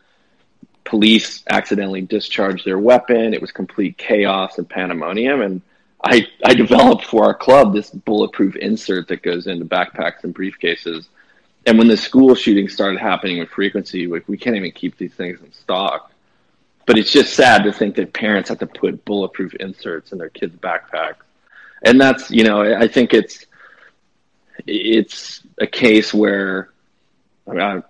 Police 0.83 1.43
accidentally 1.49 2.01
discharged 2.01 2.65
their 2.65 2.77
weapon. 2.77 3.33
It 3.33 3.41
was 3.41 3.51
complete 3.51 3.97
chaos 3.97 4.57
and 4.57 4.69
pandemonium, 4.69 5.41
and 5.41 5.61
I, 6.03 6.27
I 6.43 6.53
developed 6.53 7.05
for 7.05 7.23
our 7.25 7.33
club 7.33 7.73
this 7.73 7.89
bulletproof 7.89 8.55
insert 8.57 9.07
that 9.07 9.23
goes 9.23 9.47
into 9.47 9.65
backpacks 9.65 10.23
and 10.23 10.35
briefcases. 10.35 11.07
And 11.65 11.77
when 11.77 11.87
the 11.87 11.95
school 11.95 12.35
shootings 12.35 12.73
started 12.73 12.99
happening 12.99 13.39
with 13.39 13.49
frequency, 13.49 14.07
we 14.07 14.37
can't 14.37 14.55
even 14.55 14.71
keep 14.71 14.97
these 14.97 15.13
things 15.13 15.41
in 15.41 15.51
stock. 15.53 16.11
But 16.85 16.97
it's 16.97 17.11
just 17.11 17.33
sad 17.33 17.63
to 17.63 17.71
think 17.71 17.95
that 17.95 18.11
parents 18.11 18.49
have 18.49 18.59
to 18.59 18.67
put 18.67 19.05
bulletproof 19.05 19.53
inserts 19.55 20.11
in 20.11 20.17
their 20.17 20.29
kids' 20.29 20.57
backpacks. 20.57 21.23
And 21.83 21.99
that's, 21.99 22.29
you 22.29 22.43
know, 22.43 22.61
I 22.61 22.87
think 22.87 23.13
it's 23.13 23.45
it's 24.67 25.41
a 25.59 25.67
case 25.67 26.13
where 26.13 26.69
I 27.47 27.51
mean, 27.53 27.83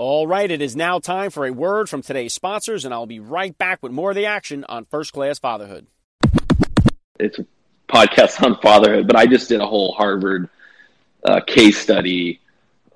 all 0.00 0.26
right, 0.26 0.50
it 0.50 0.62
is 0.62 0.74
now 0.74 0.98
time 0.98 1.30
for 1.30 1.44
a 1.44 1.52
word 1.52 1.86
from 1.86 2.00
today's 2.00 2.32
sponsors, 2.32 2.86
and 2.86 2.94
I'll 2.94 3.04
be 3.04 3.20
right 3.20 3.56
back 3.58 3.82
with 3.82 3.92
more 3.92 4.12
of 4.12 4.16
the 4.16 4.24
action 4.24 4.64
on 4.64 4.86
First 4.86 5.12
Class 5.12 5.38
Fatherhood. 5.38 5.86
It's 7.18 7.38
a 7.38 7.44
podcast 7.86 8.42
on 8.42 8.58
fatherhood, 8.62 9.06
but 9.06 9.16
I 9.16 9.26
just 9.26 9.50
did 9.50 9.60
a 9.60 9.66
whole 9.66 9.92
Harvard 9.92 10.48
uh, 11.22 11.42
case 11.42 11.76
study. 11.76 12.40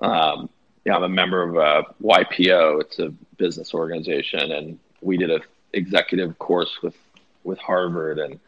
Um, 0.01 0.49
yeah, 0.87 0.97
I'm 0.97 1.03
a 1.03 1.09
member 1.11 1.43
of 1.43 1.59
uh, 1.59 1.83
YPO. 2.03 2.81
It's 2.81 2.99
a 2.99 3.11
business 3.37 3.75
organization, 3.75 4.53
and 4.53 4.79
we 5.03 5.19
did 5.19 5.31
an 5.31 5.43
executive 5.75 6.39
course 6.39 6.79
with 6.83 6.97
with 7.43 7.59
Harvard, 7.59 8.19
and 8.19 8.41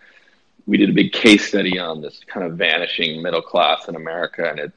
we 0.67 0.79
did 0.79 0.89
a 0.89 0.95
big 0.95 1.13
case 1.13 1.47
study 1.47 1.79
on 1.79 2.01
this 2.01 2.23
kind 2.27 2.47
of 2.47 2.57
vanishing 2.57 3.21
middle 3.21 3.43
class 3.43 3.87
in 3.87 3.97
America. 3.97 4.49
And 4.49 4.61
it, 4.61 4.73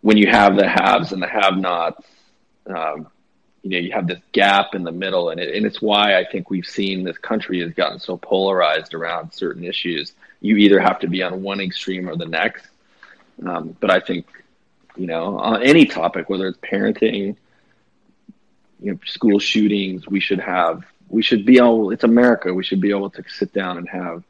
when 0.00 0.16
you 0.16 0.28
have 0.28 0.56
the 0.56 0.66
haves 0.66 1.12
and 1.12 1.20
the 1.20 1.28
have-nots, 1.28 2.06
um, 2.68 3.08
you 3.62 3.70
know, 3.70 3.78
you 3.78 3.92
have 3.92 4.06
this 4.06 4.20
gap 4.32 4.74
in 4.74 4.84
the 4.84 4.92
middle, 4.92 5.30
and, 5.30 5.40
it, 5.40 5.54
and 5.54 5.66
it's 5.66 5.82
why 5.82 6.18
I 6.18 6.24
think 6.24 6.50
we've 6.50 6.66
seen 6.66 7.04
this 7.04 7.18
country 7.18 7.60
has 7.60 7.72
gotten 7.72 7.98
so 7.98 8.16
polarized 8.16 8.94
around 8.94 9.32
certain 9.32 9.64
issues. 9.64 10.12
You 10.40 10.56
either 10.56 10.78
have 10.78 11.00
to 11.00 11.08
be 11.08 11.22
on 11.22 11.42
one 11.42 11.60
extreme 11.60 12.08
or 12.08 12.16
the 12.16 12.26
next. 12.26 12.66
Um, 13.44 13.76
but 13.80 13.90
I 13.90 14.00
think, 14.00 14.26
you 14.96 15.06
know, 15.06 15.38
on 15.38 15.62
any 15.62 15.86
topic, 15.86 16.28
whether 16.28 16.46
it's 16.46 16.58
parenting, 16.58 17.36
you 18.80 18.92
know, 18.92 18.98
school 19.04 19.38
shootings, 19.38 20.08
we 20.08 20.20
should 20.20 20.40
have, 20.40 20.84
we 21.08 21.22
should 21.22 21.44
be 21.44 21.58
able, 21.58 21.90
it's 21.90 22.04
America, 22.04 22.54
we 22.54 22.64
should 22.64 22.80
be 22.80 22.90
able 22.90 23.10
to 23.10 23.24
sit 23.28 23.52
down 23.52 23.78
and 23.78 23.88
have 23.88 24.22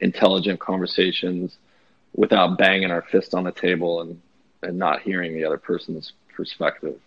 intelligent 0.00 0.60
conversations 0.60 1.56
without 2.14 2.58
banging 2.58 2.90
our 2.90 3.02
fist 3.02 3.34
on 3.34 3.44
the 3.44 3.52
table 3.52 4.02
and, 4.02 4.20
and 4.62 4.78
not 4.78 5.00
hearing 5.00 5.34
the 5.34 5.44
other 5.44 5.58
person's 5.58 6.12
perspective. 6.34 7.00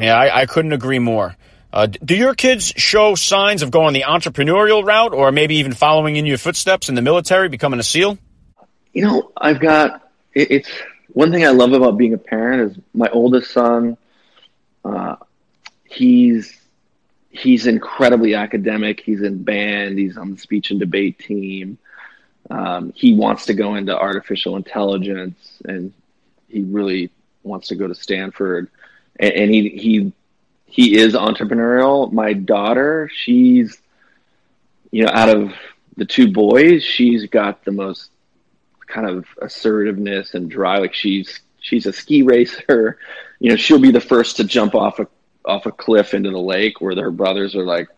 Yeah, 0.00 0.16
I, 0.16 0.42
I 0.42 0.46
couldn't 0.46 0.72
agree 0.72 0.98
more. 0.98 1.36
Uh, 1.72 1.86
do 1.86 2.14
your 2.14 2.34
kids 2.34 2.72
show 2.76 3.16
signs 3.16 3.62
of 3.62 3.70
going 3.70 3.94
the 3.94 4.02
entrepreneurial 4.02 4.84
route 4.84 5.12
or 5.12 5.32
maybe 5.32 5.56
even 5.56 5.72
following 5.72 6.16
in 6.16 6.24
your 6.24 6.38
footsteps 6.38 6.88
in 6.88 6.94
the 6.94 7.02
military, 7.02 7.48
becoming 7.48 7.80
a 7.80 7.82
SEAL? 7.82 8.16
You 8.92 9.04
know, 9.04 9.32
I've 9.36 9.58
got 9.58 10.08
it, 10.34 10.50
it's 10.52 10.70
one 11.08 11.32
thing 11.32 11.44
I 11.44 11.50
love 11.50 11.72
about 11.72 11.98
being 11.98 12.14
a 12.14 12.18
parent 12.18 12.70
is 12.70 12.78
my 12.94 13.08
oldest 13.08 13.50
son. 13.50 13.96
Uh, 14.84 15.16
he's 15.84 16.56
he's 17.30 17.66
incredibly 17.66 18.34
academic. 18.34 19.00
He's 19.00 19.22
in 19.22 19.42
band. 19.42 19.98
He's 19.98 20.16
on 20.16 20.32
the 20.32 20.38
speech 20.38 20.70
and 20.70 20.78
debate 20.78 21.18
team. 21.18 21.78
Um, 22.50 22.92
he 22.94 23.14
wants 23.14 23.46
to 23.46 23.54
go 23.54 23.74
into 23.74 23.98
artificial 23.98 24.56
intelligence, 24.56 25.60
and 25.64 25.92
he 26.48 26.62
really 26.62 27.10
wants 27.42 27.68
to 27.68 27.74
go 27.74 27.88
to 27.88 27.94
Stanford. 27.94 28.70
And, 29.18 29.32
and 29.32 29.54
he 29.54 29.68
he 29.70 30.12
he 30.66 30.96
is 30.96 31.14
entrepreneurial. 31.14 32.12
My 32.12 32.32
daughter, 32.32 33.10
she's 33.12 33.80
you 34.90 35.04
know 35.04 35.10
out 35.12 35.28
of 35.28 35.52
the 35.96 36.04
two 36.04 36.32
boys, 36.32 36.82
she's 36.82 37.26
got 37.26 37.64
the 37.64 37.72
most 37.72 38.10
kind 38.86 39.08
of 39.08 39.26
assertiveness 39.40 40.34
and 40.34 40.50
drive. 40.50 40.80
Like 40.80 40.94
she's 40.94 41.40
she's 41.60 41.86
a 41.86 41.92
ski 41.92 42.22
racer. 42.22 42.98
You 43.40 43.50
know, 43.50 43.56
she'll 43.56 43.80
be 43.80 43.90
the 43.90 44.00
first 44.00 44.36
to 44.36 44.44
jump 44.44 44.74
off 44.74 45.00
a 45.00 45.08
off 45.44 45.66
a 45.66 45.72
cliff 45.72 46.14
into 46.14 46.30
the 46.30 46.38
lake 46.38 46.80
where 46.80 46.94
her 46.94 47.10
brothers 47.10 47.54
are 47.54 47.64
like 47.64 47.88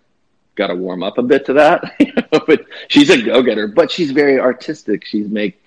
got 0.56 0.68
to 0.68 0.74
warm 0.74 1.04
up 1.04 1.18
a 1.18 1.22
bit 1.22 1.44
to 1.46 1.52
that. 1.52 1.84
but 2.30 2.64
she's 2.88 3.10
a 3.10 3.22
go 3.22 3.42
getter. 3.42 3.68
But 3.68 3.92
she's 3.92 4.10
very 4.10 4.40
artistic. 4.40 5.04
She's 5.04 5.28
make 5.28 5.62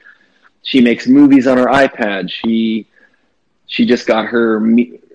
she 0.63 0.81
makes 0.81 1.07
movies 1.07 1.47
on 1.47 1.57
her 1.57 1.67
iPad. 1.67 2.29
She 2.29 2.87
she 3.69 3.85
just 3.85 4.07
got 4.07 4.25
her 4.25 4.59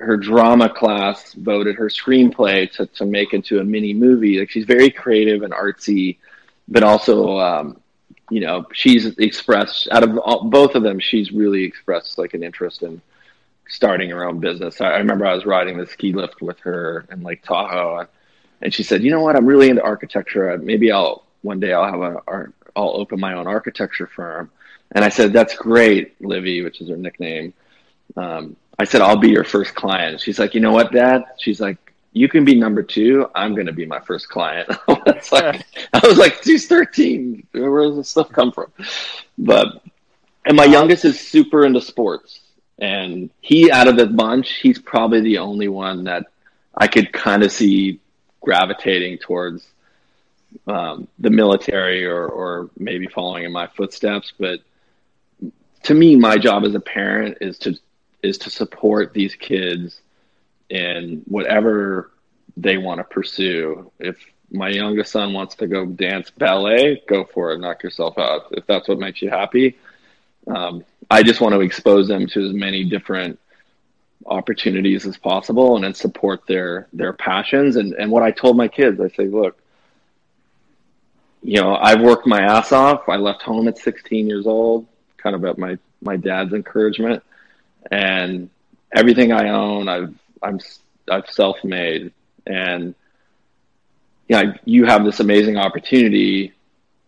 her 0.01 0.17
drama 0.17 0.69
class 0.69 1.35
voted 1.35 1.75
her 1.75 1.87
screenplay 1.87 2.71
to 2.73 2.87
to 2.87 3.05
make 3.05 3.35
into 3.35 3.59
a 3.59 3.65
mini 3.65 3.93
movie. 3.93 4.39
Like 4.39 4.51
she's 4.51 4.65
very 4.65 4.91
creative 4.91 5.43
and 5.43 5.53
artsy, 5.53 6.17
but 6.67 6.83
also. 6.83 7.39
Um, 7.39 7.81
you 8.31 8.41
know, 8.41 8.65
she's 8.73 9.07
expressed 9.19 9.87
out 9.91 10.03
of 10.03 10.17
all, 10.17 10.45
both 10.45 10.75
of 10.75 10.83
them. 10.83 10.99
She's 10.99 11.31
really 11.31 11.63
expressed 11.63 12.17
like 12.17 12.33
an 12.33 12.43
interest 12.43 12.83
in 12.83 13.03
starting 13.69 14.09
her 14.11 14.25
own 14.25 14.41
business. 14.41 14.81
I, 14.81 14.93
I 14.93 14.99
remember 14.99 15.27
I 15.27 15.35
was 15.35 15.45
riding 15.45 15.77
the 15.77 15.87
ski 15.87 16.13
lift 16.13 16.41
with 16.41 16.59
her 16.61 17.07
in 17.11 17.23
Lake 17.23 17.43
Tahoe, 17.43 18.07
and 18.63 18.73
she 18.73 18.83
said, 18.83 19.03
"You 19.03 19.11
know 19.11 19.21
what? 19.21 19.37
I'm 19.37 19.45
really 19.45 19.69
into 19.69 19.83
architecture. 19.83 20.57
Maybe 20.57 20.91
I'll 20.91 21.25
one 21.43 21.61
day 21.61 21.75
I'll 21.75 21.91
have 21.91 22.01
a 22.01 22.53
I'll 22.75 22.97
open 22.97 23.21
my 23.21 23.35
own 23.35 23.47
architecture 23.47 24.07
firm." 24.07 24.51
And 24.93 25.05
I 25.05 25.11
said, 25.11 25.35
"That's 25.35 25.55
great, 25.55 26.19
Livy," 26.23 26.63
which 26.63 26.81
is 26.81 26.89
her 26.89 26.97
nickname. 26.97 27.53
Um, 28.17 28.57
I 28.79 28.85
said, 28.85 29.01
"I'll 29.01 29.19
be 29.19 29.31
your 29.31 29.45
first 29.45 29.75
client." 29.75 30.21
She's 30.21 30.39
like, 30.39 30.55
"You 30.55 30.61
know 30.61 30.73
what, 30.73 30.93
Dad?" 30.93 31.25
She's 31.39 31.61
like, 31.61 31.79
"You 32.13 32.29
can 32.29 32.45
be 32.45 32.55
number 32.55 32.83
two. 32.83 33.29
I'm 33.35 33.55
going 33.55 33.67
to 33.67 33.73
be 33.73 33.87
my 33.87 34.01
first 34.01 34.29
client." 34.29 34.69
like, 34.89 35.65
I 35.93 36.01
was 36.03 36.19
like, 36.19 36.43
"She's 36.43 36.67
13. 36.67 37.47
Where 37.53 37.83
does 37.83 37.97
this 37.97 38.09
stuff 38.09 38.31
come 38.31 38.53
from?" 38.53 38.73
But 39.39 39.83
and 40.45 40.57
my 40.57 40.65
youngest 40.65 41.05
is 41.05 41.19
super 41.19 41.65
into 41.65 41.81
sports. 41.81 42.41
And 42.79 43.31
he, 43.41 43.71
out 43.71 43.89
of 43.89 43.97
the 43.97 44.07
bunch, 44.07 44.59
he's 44.61 44.79
probably 44.79 45.21
the 45.21 45.39
only 45.39 45.69
one 45.69 46.05
that 46.05 46.27
I 46.77 46.89
could 46.89 47.13
kind 47.13 47.43
of 47.43 47.53
see 47.53 48.01
gravitating 48.41 49.19
towards 49.19 49.67
um, 50.67 51.09
the 51.19 51.31
military 51.31 52.05
or, 52.05 52.27
or 52.27 52.71
maybe 52.77 53.07
following 53.07 53.45
in 53.45 53.53
my 53.53 53.69
footsteps. 53.69 54.33
But 54.39 54.61
to 55.85 55.95
me, 55.95 56.17
my 56.17 56.37
job 56.37 56.65
as 56.65 56.75
a 56.75 56.81
parent 56.81 57.39
is 57.41 57.59
to 57.59 57.79
is 58.25 58.39
to 58.39 58.51
support 58.51 59.13
these 59.13 59.35
kids 59.35 60.01
in 60.71 61.23
whatever 61.27 62.11
they 62.57 62.79
want 62.79 62.99
to 62.99 63.05
pursue. 63.05 63.91
If 63.99 64.25
my 64.51 64.69
youngest 64.69 65.13
son 65.13 65.33
wants 65.33 65.57
to 65.57 65.67
go 65.67 65.85
dance 65.85 66.31
ballet, 66.31 67.03
go 67.09 67.25
for 67.25 67.53
it. 67.53 67.59
Knock 67.59 67.83
yourself 67.83 68.19
out 68.19 68.47
if 68.53 68.67
that's 68.67 68.89
what 68.89 68.99
makes 68.99 69.21
you 69.21 69.31
happy. 69.31 69.77
Um, 70.47 70.85
I 71.11 71.23
just 71.23 71.41
want 71.41 71.55
to 71.55 71.61
expose 71.61 72.09
them 72.09 72.27
to 72.29 72.47
as 72.47 72.53
many 72.53 72.85
different 72.85 73.39
opportunities 74.27 75.07
as 75.07 75.17
possible 75.17 75.75
and 75.75 75.85
then 75.85 75.93
support 75.93 76.47
their 76.47 76.89
their 76.95 77.13
passions 77.13 77.77
and 77.77 77.93
and 77.95 78.11
what 78.11 78.23
I 78.23 78.31
told 78.31 78.57
my 78.57 78.69
kids 78.69 78.99
I 78.99 79.09
say 79.09 79.27
look 79.27 79.59
you 81.43 81.61
know 81.61 81.77
I've 81.77 82.01
worked 82.01 82.27
my 82.27 82.41
ass 82.41 82.73
off 82.73 83.07
I 83.07 83.17
left 83.17 83.43
home 83.43 83.69
at 83.69 83.77
16 83.77 84.27
years 84.27 84.47
old 84.47 84.87
kind 85.19 85.37
of 85.37 85.45
at 85.45 85.59
my 85.59 85.77
my 86.01 86.17
dad's 86.17 86.55
encouragement 86.55 87.23
and 87.91 88.51
everything 88.93 89.33
I 89.33 89.49
own 89.49 89.89
I've 89.89 90.15
I'm 90.43 90.61
I've 91.11 91.29
self-made. 91.31 92.13
And 92.47 92.95
you 94.29 94.37
know 94.37 94.55
you 94.65 94.85
have 94.85 95.05
this 95.05 95.21
amazing 95.21 95.57
opportunity 95.57 96.53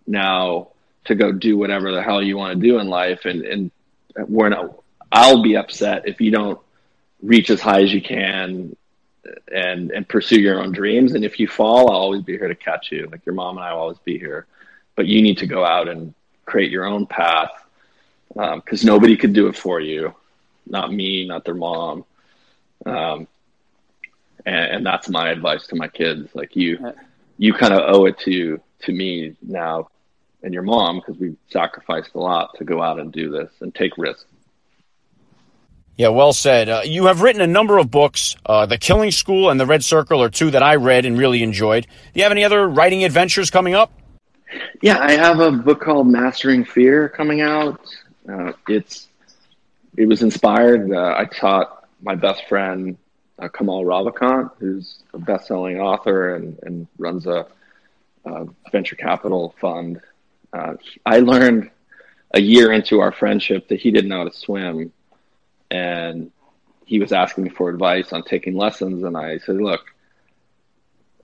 now 0.07 0.69
to 1.05 1.15
go 1.15 1.33
do 1.33 1.57
whatever 1.57 1.93
the 1.93 2.03
hell 2.03 2.23
you 2.23 2.37
want 2.37 2.61
to 2.61 2.67
do 2.67 2.79
in 2.79 2.89
life. 2.89 3.25
And 3.25 3.45
and 3.45 3.71
we're 4.17 4.49
not 4.49 4.83
I'll 5.13 5.43
be 5.43 5.57
upset 5.57 6.09
if 6.09 6.21
you 6.21 6.31
don't 6.31 6.59
reach 7.23 7.51
as 7.51 7.61
high 7.61 7.83
as 7.83 7.93
you 7.93 8.03
can 8.03 8.77
and 9.53 9.91
and 9.91 10.09
pursue 10.09 10.41
your 10.41 10.61
own 10.61 10.73
dreams. 10.73 11.15
And 11.15 11.25
if 11.25 11.39
you 11.39 11.49
fall 11.49 11.91
I'll 11.91 11.97
always 11.97 12.23
be 12.23 12.37
here 12.37 12.49
to 12.49 12.55
catch 12.55 12.93
you. 12.93 13.09
Like 13.11 13.25
your 13.25 13.35
mom 13.35 13.57
and 13.57 13.65
I 13.65 13.73
will 13.73 13.81
always 13.81 13.99
be 13.99 14.19
here. 14.19 14.47
But 14.95 15.07
you 15.07 15.21
need 15.23 15.39
to 15.39 15.47
go 15.47 15.65
out 15.65 15.89
and 15.89 16.15
create 16.47 16.71
your 16.71 16.85
own 16.85 17.07
path 17.07 17.51
because 18.29 18.83
um, 18.83 18.87
nobody 18.87 19.17
could 19.17 19.33
do 19.33 19.49
it 19.49 19.57
for 19.57 19.81
you 19.81 20.15
not 20.67 20.93
me 20.93 21.27
not 21.27 21.45
their 21.45 21.55
mom 21.55 22.05
um, 22.85 23.27
and, 24.45 24.77
and 24.77 24.87
that's 24.87 25.09
my 25.09 25.31
advice 25.31 25.67
to 25.67 25.77
my 25.77 25.89
kids 25.89 26.29
like 26.35 26.57
you 26.57 26.93
you 27.39 27.53
kind 27.53 27.73
of 27.73 27.83
owe 27.95 28.07
it 28.07 28.19
to 28.19 28.61
to 28.81 28.93
me 28.93 29.37
now 29.43 29.89
and 30.43 30.55
your 30.55 30.63
mom 30.63 31.01
because 31.01 31.21
we 31.21 31.37
sacrificed 31.51 32.15
a 32.15 32.19
lot 32.19 32.57
to 32.57 32.65
go 32.65 32.81
out 32.81 33.01
and 33.01 33.13
do 33.13 33.31
this 33.31 33.51
and 33.61 33.75
take 33.75 33.99
risks. 33.99 34.25
Yeah, 35.97 36.09
well 36.09 36.33
said. 36.33 36.69
Uh, 36.69 36.83
you 36.85 37.07
have 37.07 37.23
written 37.23 37.41
a 37.41 37.47
number 37.47 37.79
of 37.79 37.91
books. 37.91 38.37
Uh, 38.45 38.67
the 38.67 38.79
Killing 38.79 39.11
School 39.11 39.51
and 39.51 39.59
The 39.59 39.67
Red 39.67 39.83
Circle 39.83 40.23
are 40.23 40.29
two 40.29 40.51
that 40.51 40.63
I 40.63 40.77
read 40.77 41.05
and 41.05 41.19
really 41.19 41.43
enjoyed. 41.43 41.85
Do 41.85 42.21
you 42.21 42.23
have 42.23 42.33
any 42.33 42.45
other 42.45 42.69
writing 42.69 43.03
adventures 43.03 43.51
coming 43.51 43.75
up? 43.75 43.91
Yeah, 44.83 44.99
I 45.01 45.13
have 45.13 45.41
a 45.41 45.51
book 45.51 45.81
called 45.81 46.07
Mastering 46.07 46.65
Fear 46.65 47.09
coming 47.09 47.41
out. 47.41 47.81
Uh, 48.31 48.53
it's 48.69 49.09
it 49.97 50.07
was 50.07 50.23
inspired. 50.23 50.93
Uh, 50.93 51.15
I 51.17 51.25
taught 51.25 51.89
my 52.03 52.15
best 52.15 52.47
friend 52.49 52.97
uh, 53.39 53.49
Kamal 53.49 53.85
Ravikant, 53.85 54.51
who's 54.59 55.03
a 55.13 55.19
best-selling 55.19 55.81
author 55.81 56.35
and, 56.35 56.59
and 56.63 56.87
runs 56.99 57.27
a, 57.27 57.47
a 58.25 58.47
venture 58.71 58.97
capital 58.97 59.55
fund 59.61 60.01
uh, 60.57 60.75
I 61.05 61.19
learned 61.19 61.71
a 62.33 62.41
year 62.41 62.73
into 62.73 63.01
our 63.01 63.13
friendship 63.13 63.69
that 63.69 63.81
he 63.81 63.91
didn't 63.91 64.11
know 64.11 64.19
how 64.19 64.29
to 64.29 64.37
swim, 64.37 64.93
and 65.71 66.31
he 66.85 66.99
was 66.99 67.13
asking 67.13 67.45
me 67.45 67.51
for 67.51 67.69
advice 67.71 68.13
on 68.13 68.23
taking 68.23 68.57
lessons, 68.57 69.05
and 69.05 69.17
I 69.17 69.39
said, 69.39 69.57
"Look, 69.57 69.83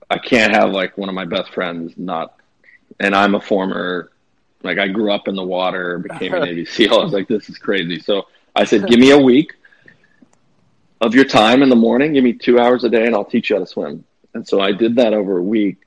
I 0.09 0.17
can't 0.17 0.53
have 0.53 0.71
like 0.71 0.97
one 0.97 1.09
of 1.09 1.15
my 1.15 1.25
best 1.25 1.53
friends 1.53 1.93
not." 1.97 2.35
And 2.99 3.15
I'm 3.15 3.33
a 3.35 3.41
former, 3.41 4.11
like 4.61 4.77
I 4.77 4.87
grew 4.87 5.11
up 5.11 5.27
in 5.27 5.35
the 5.35 5.43
water, 5.43 5.97
became 5.97 6.33
a 6.35 6.39
Navy 6.39 6.65
SEAL. 6.65 6.99
I 6.99 7.03
was 7.03 7.13
like, 7.13 7.27
"This 7.27 7.49
is 7.49 7.57
crazy." 7.57 7.99
So 7.99 8.27
I 8.55 8.65
said, 8.65 8.87
"Give 8.87 8.99
me 8.99 9.11
a 9.11 9.17
week." 9.17 9.53
Of 11.01 11.13
your 11.13 11.25
time 11.25 11.61
in 11.61 11.67
the 11.67 11.75
morning, 11.75 12.13
give 12.13 12.23
me 12.23 12.31
two 12.31 12.59
hours 12.59 12.85
a 12.85 12.89
day, 12.89 13.05
and 13.05 13.13
I'll 13.13 13.25
teach 13.25 13.49
you 13.49 13.57
how 13.57 13.61
to 13.61 13.67
swim. 13.67 14.05
And 14.33 14.47
so 14.47 14.61
I 14.61 14.71
did 14.71 14.95
that 14.95 15.13
over 15.13 15.37
a 15.37 15.43
week, 15.43 15.77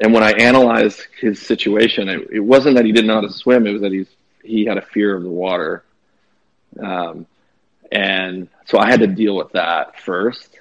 and 0.00 0.14
when 0.14 0.22
I 0.22 0.30
analyzed 0.32 1.00
his 1.20 1.42
situation, 1.42 2.08
it, 2.08 2.28
it, 2.32 2.40
wasn't 2.40 2.76
that 2.76 2.84
he 2.84 2.92
didn't 2.92 3.08
know 3.08 3.16
how 3.16 3.20
to 3.22 3.32
swim; 3.32 3.66
it 3.66 3.72
was 3.72 3.82
that 3.82 3.92
he's 3.92 4.08
he 4.42 4.64
had 4.64 4.78
a 4.78 4.82
fear 4.82 5.14
of 5.16 5.22
the 5.22 5.28
water, 5.28 5.84
um, 6.80 7.26
and 7.90 8.48
so 8.66 8.78
I 8.78 8.88
had 8.88 9.00
to 9.00 9.06
deal 9.06 9.36
with 9.36 9.52
that 9.52 10.00
first. 10.00 10.60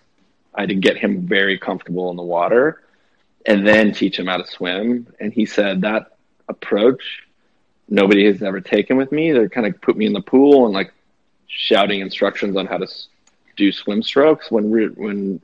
I 0.54 0.62
had 0.62 0.70
to 0.70 0.76
get 0.76 0.98
him 0.98 1.28
very 1.28 1.58
comfortable 1.58 2.10
in 2.10 2.18
the 2.18 2.24
water, 2.24 2.82
and 3.46 3.66
then 3.66 3.94
teach 3.94 4.20
him 4.20 4.28
how 4.28 4.38
to 4.38 4.48
swim. 4.48 5.08
And 5.20 5.32
he 5.32 5.46
said 5.46 5.82
that 5.82 6.18
approach 6.50 7.24
nobody 7.88 8.26
has 8.26 8.42
ever 8.42 8.60
taken 8.60 8.98
with 8.98 9.12
me. 9.12 9.32
They 9.32 9.48
kind 9.48 9.68
of 9.68 9.80
put 9.82 9.96
me 9.96 10.06
in 10.06 10.14
the 10.14 10.22
pool 10.22 10.66
and 10.66 10.74
like 10.74 10.92
shouting 11.50 12.00
instructions 12.00 12.56
on 12.56 12.66
how 12.66 12.78
to 12.78 12.88
do 13.58 13.72
swim 13.72 14.02
strokes 14.02 14.50
when 14.50 14.72
when 14.96 15.42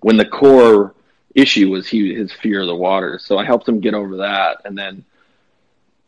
when 0.00 0.16
the 0.16 0.24
core 0.24 0.94
issue 1.34 1.70
was 1.70 1.88
he 1.88 2.14
his 2.14 2.32
fear 2.32 2.60
of 2.60 2.66
the 2.68 2.76
water. 2.76 3.18
So 3.18 3.38
I 3.38 3.44
helped 3.44 3.68
him 3.68 3.80
get 3.80 3.94
over 3.94 4.18
that. 4.18 4.58
And 4.64 4.76
then 4.76 5.04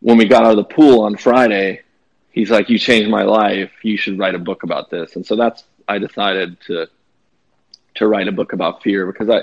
when 0.00 0.18
we 0.18 0.26
got 0.26 0.44
out 0.44 0.50
of 0.50 0.56
the 0.56 0.64
pool 0.64 1.00
on 1.02 1.16
Friday, 1.16 1.80
he's 2.30 2.50
like, 2.50 2.68
"You 2.68 2.78
changed 2.78 3.10
my 3.10 3.22
life. 3.22 3.72
You 3.82 3.96
should 3.96 4.18
write 4.18 4.34
a 4.34 4.38
book 4.38 4.62
about 4.62 4.90
this." 4.90 5.16
And 5.16 5.26
so 5.26 5.34
that's 5.34 5.64
I 5.88 5.98
decided 5.98 6.60
to 6.66 6.88
to 7.96 8.06
write 8.06 8.28
a 8.28 8.32
book 8.32 8.52
about 8.52 8.82
fear 8.82 9.06
because 9.06 9.30
I 9.30 9.40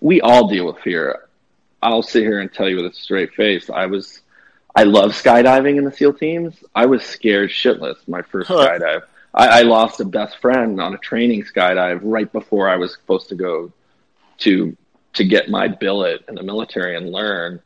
we 0.00 0.20
all 0.20 0.48
deal 0.48 0.66
with 0.66 0.78
fear. 0.78 1.28
I'll 1.82 2.02
sit 2.02 2.22
here 2.22 2.40
and 2.40 2.52
tell 2.52 2.68
you 2.68 2.76
with 2.76 2.92
a 2.92 2.94
straight 2.94 3.32
face, 3.32 3.70
I 3.70 3.86
was 3.86 4.20
I 4.74 4.84
love 4.84 5.12
skydiving 5.12 5.78
in 5.78 5.84
the 5.84 5.92
SEAL 5.92 6.14
teams. 6.14 6.54
I 6.74 6.86
was 6.86 7.02
scared 7.02 7.50
shitless 7.50 7.96
my 8.06 8.22
first 8.22 8.48
huh. 8.48 8.68
skydive. 8.68 9.02
I, 9.34 9.60
I 9.60 9.62
lost 9.62 10.00
a 10.00 10.04
best 10.04 10.38
friend 10.38 10.80
on 10.80 10.94
a 10.94 10.98
training 10.98 11.44
skydive 11.44 12.00
right 12.02 12.30
before 12.32 12.68
I 12.68 12.76
was 12.76 12.92
supposed 12.92 13.28
to 13.30 13.34
go 13.34 13.72
to 14.38 14.76
to 15.12 15.24
get 15.24 15.48
my 15.48 15.68
billet 15.68 16.24
in 16.28 16.34
the 16.34 16.42
military 16.42 16.96
and 16.96 17.10
learn. 17.10 17.60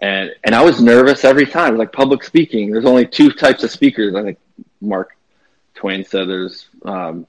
And 0.00 0.30
and 0.44 0.54
I 0.54 0.62
was 0.62 0.80
nervous 0.80 1.24
every 1.24 1.46
time, 1.46 1.76
like 1.76 1.92
public 1.92 2.24
speaking. 2.24 2.70
There's 2.70 2.84
only 2.84 3.06
two 3.06 3.30
types 3.30 3.62
of 3.62 3.70
speakers. 3.70 4.14
I 4.14 4.22
think 4.22 4.38
Mark 4.80 5.16
Twain 5.74 6.04
said 6.04 6.28
there's 6.28 6.68
um, 6.84 7.26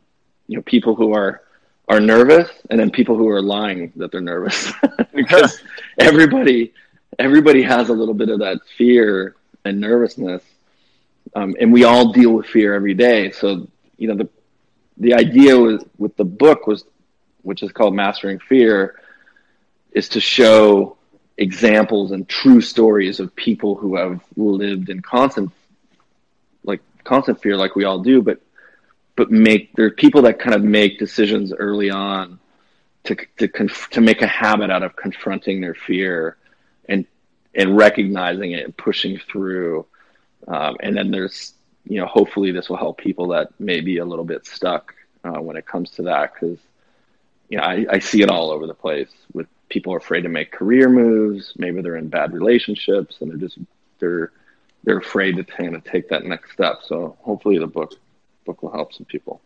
you 0.48 0.58
know 0.58 0.64
people 0.64 0.96
who 0.96 1.14
are 1.14 1.42
are 1.88 2.00
nervous, 2.00 2.50
and 2.70 2.80
then 2.80 2.90
people 2.90 3.16
who 3.16 3.30
are 3.30 3.42
lying 3.42 3.92
that 3.98 4.12
they're 4.12 4.22
nervous 4.22 4.72
because 5.14 5.62
everybody 6.00 6.74
everybody 7.20 7.62
has 7.62 7.90
a 7.90 7.94
little 7.94 8.14
bit 8.16 8.30
of 8.30 8.40
that 8.40 8.60
fear 8.78 9.36
and 9.66 9.80
nervousness, 9.80 10.44
um, 11.36 11.56
and 11.60 11.72
we 11.72 11.84
all 11.84 12.12
deal 12.12 12.32
with 12.32 12.46
fear 12.46 12.74
every 12.74 12.94
day. 12.94 13.32
So 13.32 13.68
you 13.98 14.08
know 14.08 14.16
the 14.16 14.30
the 14.98 15.14
idea 15.14 15.58
was 15.58 15.84
with 15.98 16.16
the 16.18 16.26
book 16.26 16.68
was, 16.68 16.86
which 17.42 17.64
is 17.64 17.72
called 17.72 17.96
Mastering 17.96 18.40
Fear, 18.40 19.00
is 19.92 20.10
to 20.10 20.20
show 20.20 20.98
examples 21.38 22.12
and 22.12 22.28
true 22.28 22.62
stories 22.62 23.20
of 23.20 23.36
people 23.36 23.76
who 23.76 23.96
have 23.96 24.22
lived 24.36 24.90
in 24.90 25.02
constant 25.02 25.52
like 26.64 26.80
constant 27.04 27.42
fear 27.42 27.58
like 27.58 27.76
we 27.76 27.86
all 27.86 28.00
do 28.00 28.22
but 28.22 28.40
but 29.16 29.32
make 29.32 29.74
there 29.74 29.86
are 29.86 29.92
people 29.92 30.22
that 30.22 30.38
kind 30.38 30.56
of 30.56 30.64
make 30.64 31.00
decisions 31.00 31.52
early 31.52 31.90
on 31.90 32.40
to 33.04 33.16
to 33.38 33.48
conf- 33.48 33.90
to 33.90 34.00
make 34.00 34.22
a 34.22 34.28
habit 34.28 34.70
out 34.70 34.84
of 34.84 34.96
confronting 34.96 35.60
their 35.60 35.74
fear 35.74 36.38
and 36.88 37.06
and 37.56 37.76
recognizing 37.76 38.52
it 38.52 38.64
and 38.64 38.78
pushing 38.78 39.18
through 39.18 39.86
um, 40.48 40.78
and 40.82 40.96
then 40.96 41.12
there's 41.12 41.54
you 41.86 42.00
know 42.00 42.06
hopefully 42.06 42.52
this 42.52 42.70
will 42.70 42.78
help 42.78 42.98
people 42.98 43.28
that 43.30 43.50
may 43.60 43.82
be 43.82 43.98
a 43.98 44.06
little 44.06 44.26
bit 44.26 44.46
stuck 44.46 44.94
uh, 45.24 45.40
when 45.42 45.58
it 45.58 45.66
comes 45.66 45.92
to 45.92 46.04
that 46.04 46.34
because 46.34 46.58
you 47.50 47.58
know 47.58 47.64
I, 47.64 47.86
I 47.90 48.00
see 48.00 48.22
it 48.22 48.30
all 48.30 48.52
over 48.52 48.68
the 48.68 48.74
place 48.74 49.10
with 49.34 49.48
people 49.70 49.94
are 49.94 49.98
afraid 49.98 50.22
to 50.22 50.30
make 50.30 50.52
career 50.52 50.88
moves. 50.88 51.54
Maybe 51.58 51.82
they're 51.82 51.98
in 51.98 52.08
bad 52.08 52.32
relationships 52.32 53.18
and 53.20 53.32
they're 53.32 53.38
just 53.38 53.58
they're 54.00 54.32
they're 54.84 55.00
afraid 55.00 55.38
to 55.38 55.44
kind 55.44 55.76
of 55.76 55.84
take 55.84 56.10
that 56.10 56.24
next 56.24 56.54
step. 56.54 56.80
So 56.86 57.18
hopefully 57.22 57.58
the 57.58 57.68
book 57.68 57.94
book 58.46 58.62
will 58.62 58.72
help 58.72 58.94
some 58.94 59.06
people. 59.06 59.42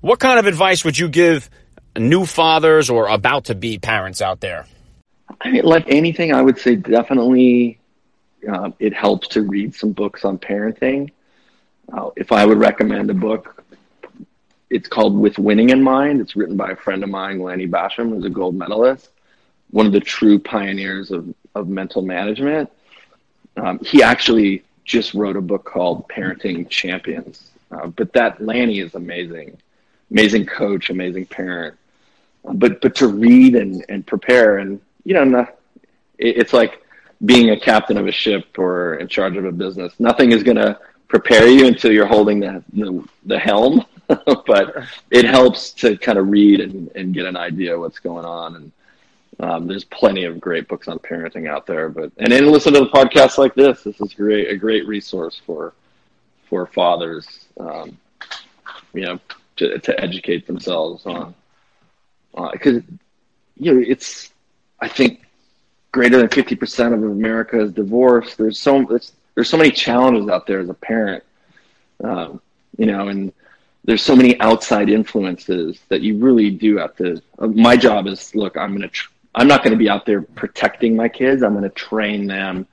What 0.00 0.18
kind 0.18 0.38
of 0.38 0.46
advice 0.46 0.84
would 0.84 0.98
you 0.98 1.08
give 1.08 1.50
new 1.96 2.24
fathers 2.24 2.90
or 2.90 3.08
about 3.08 3.44
to 3.46 3.54
be 3.54 3.78
parents 3.78 4.20
out 4.20 4.40
there? 4.40 4.66
I 5.40 5.50
mean, 5.50 5.64
like 5.64 5.84
anything, 5.88 6.32
I 6.32 6.42
would 6.42 6.58
say 6.58 6.76
definitely 6.76 7.78
uh, 8.48 8.70
it 8.78 8.94
helps 8.94 9.28
to 9.28 9.42
read 9.42 9.74
some 9.74 9.92
books 9.92 10.24
on 10.24 10.38
parenting. 10.38 11.10
Uh, 11.92 12.10
if 12.16 12.32
I 12.32 12.44
would 12.46 12.58
recommend 12.58 13.10
a 13.10 13.14
book, 13.14 13.62
it's 14.70 14.88
called 14.88 15.16
With 15.16 15.38
Winning 15.38 15.70
in 15.70 15.82
Mind. 15.82 16.20
It's 16.20 16.34
written 16.36 16.56
by 16.56 16.70
a 16.70 16.76
friend 16.76 17.02
of 17.02 17.10
mine, 17.10 17.40
Lanny 17.40 17.66
Bassham, 17.66 18.10
who's 18.10 18.24
a 18.24 18.30
gold 18.30 18.54
medalist 18.54 19.10
one 19.74 19.86
of 19.86 19.92
the 19.92 19.98
true 19.98 20.38
pioneers 20.38 21.10
of, 21.10 21.34
of 21.56 21.68
mental 21.68 22.00
management. 22.00 22.70
Um, 23.56 23.80
he 23.80 24.04
actually 24.04 24.62
just 24.84 25.14
wrote 25.14 25.36
a 25.36 25.40
book 25.40 25.64
called 25.64 26.08
Parenting 26.08 26.68
Champions. 26.68 27.50
Uh, 27.72 27.88
but 27.88 28.12
that 28.12 28.40
Lanny 28.40 28.78
is 28.78 28.94
amazing, 28.94 29.58
amazing 30.12 30.46
coach, 30.46 30.90
amazing 30.90 31.26
parent. 31.26 31.76
Uh, 32.44 32.52
but 32.52 32.80
but 32.80 32.94
to 32.96 33.08
read 33.08 33.56
and, 33.56 33.84
and 33.88 34.06
prepare 34.06 34.58
and 34.58 34.80
you 35.02 35.14
know 35.14 35.40
it, 36.18 36.36
it's 36.36 36.52
like 36.52 36.80
being 37.24 37.50
a 37.50 37.60
captain 37.60 37.96
of 37.96 38.06
a 38.06 38.12
ship 38.12 38.58
or 38.58 38.96
in 38.96 39.08
charge 39.08 39.36
of 39.36 39.44
a 39.44 39.52
business. 39.52 39.92
Nothing 39.98 40.32
is 40.32 40.42
going 40.42 40.56
to 40.56 40.78
prepare 41.08 41.46
you 41.46 41.66
until 41.66 41.92
you're 41.92 42.06
holding 42.06 42.40
the 42.40 42.62
the, 42.72 43.04
the 43.24 43.38
helm. 43.38 43.84
but 44.46 44.84
it 45.10 45.24
helps 45.24 45.72
to 45.72 45.96
kind 45.96 46.18
of 46.18 46.28
read 46.28 46.60
and, 46.60 46.90
and 46.94 47.14
get 47.14 47.24
an 47.24 47.38
idea 47.38 47.78
what's 47.78 47.98
going 47.98 48.26
on 48.26 48.56
and 48.56 48.72
um, 49.40 49.66
there's 49.66 49.84
plenty 49.84 50.24
of 50.24 50.40
great 50.40 50.68
books 50.68 50.88
on 50.88 50.98
parenting 50.98 51.48
out 51.48 51.66
there, 51.66 51.88
but 51.88 52.12
and 52.18 52.30
then 52.30 52.46
listen 52.46 52.72
to 52.74 52.80
the 52.80 52.86
podcast 52.86 53.38
like 53.38 53.54
this. 53.54 53.82
This 53.82 54.00
is 54.00 54.14
great, 54.14 54.50
a 54.50 54.56
great 54.56 54.86
resource 54.86 55.40
for 55.44 55.72
for 56.48 56.66
fathers, 56.66 57.46
um, 57.58 57.96
you 58.92 59.02
know, 59.02 59.18
to, 59.56 59.78
to 59.78 60.00
educate 60.00 60.46
themselves 60.46 61.04
on 61.06 61.34
because 62.52 62.82
you 63.56 63.74
know 63.74 63.84
it's 63.86 64.30
I 64.80 64.88
think 64.88 65.23
greater 65.94 66.18
than 66.18 66.28
fifty 66.28 66.56
percent 66.56 66.92
of 66.92 67.04
America 67.04 67.60
is 67.60 67.70
divorced. 67.70 68.36
There's 68.36 68.58
so 68.58 68.84
there's 69.36 69.48
so 69.48 69.56
many 69.56 69.70
challenges 69.70 70.28
out 70.28 70.44
there 70.44 70.58
as 70.58 70.68
a 70.68 70.74
parent, 70.74 71.22
um, 72.02 72.40
you 72.76 72.86
know, 72.86 73.06
and 73.08 73.32
there's 73.84 74.02
so 74.02 74.16
many 74.16 74.38
outside 74.40 74.90
influences 74.90 75.78
that 75.90 76.00
you 76.00 76.18
really 76.18 76.50
do 76.50 76.78
have 76.78 76.96
to. 76.96 77.22
Uh, 77.38 77.46
my 77.46 77.76
job 77.76 78.08
is 78.08 78.34
look, 78.34 78.56
I'm 78.56 78.76
to 78.80 78.88
tr- 78.88 79.12
I'm 79.36 79.46
not 79.46 79.62
going 79.62 79.70
to 79.70 79.78
be 79.78 79.88
out 79.88 80.04
there 80.04 80.20
protecting 80.20 80.96
my 80.96 81.08
kids. 81.08 81.44
I'm 81.44 81.52
going 81.52 81.62
to 81.62 81.70
train 81.70 82.26
them 82.26 82.66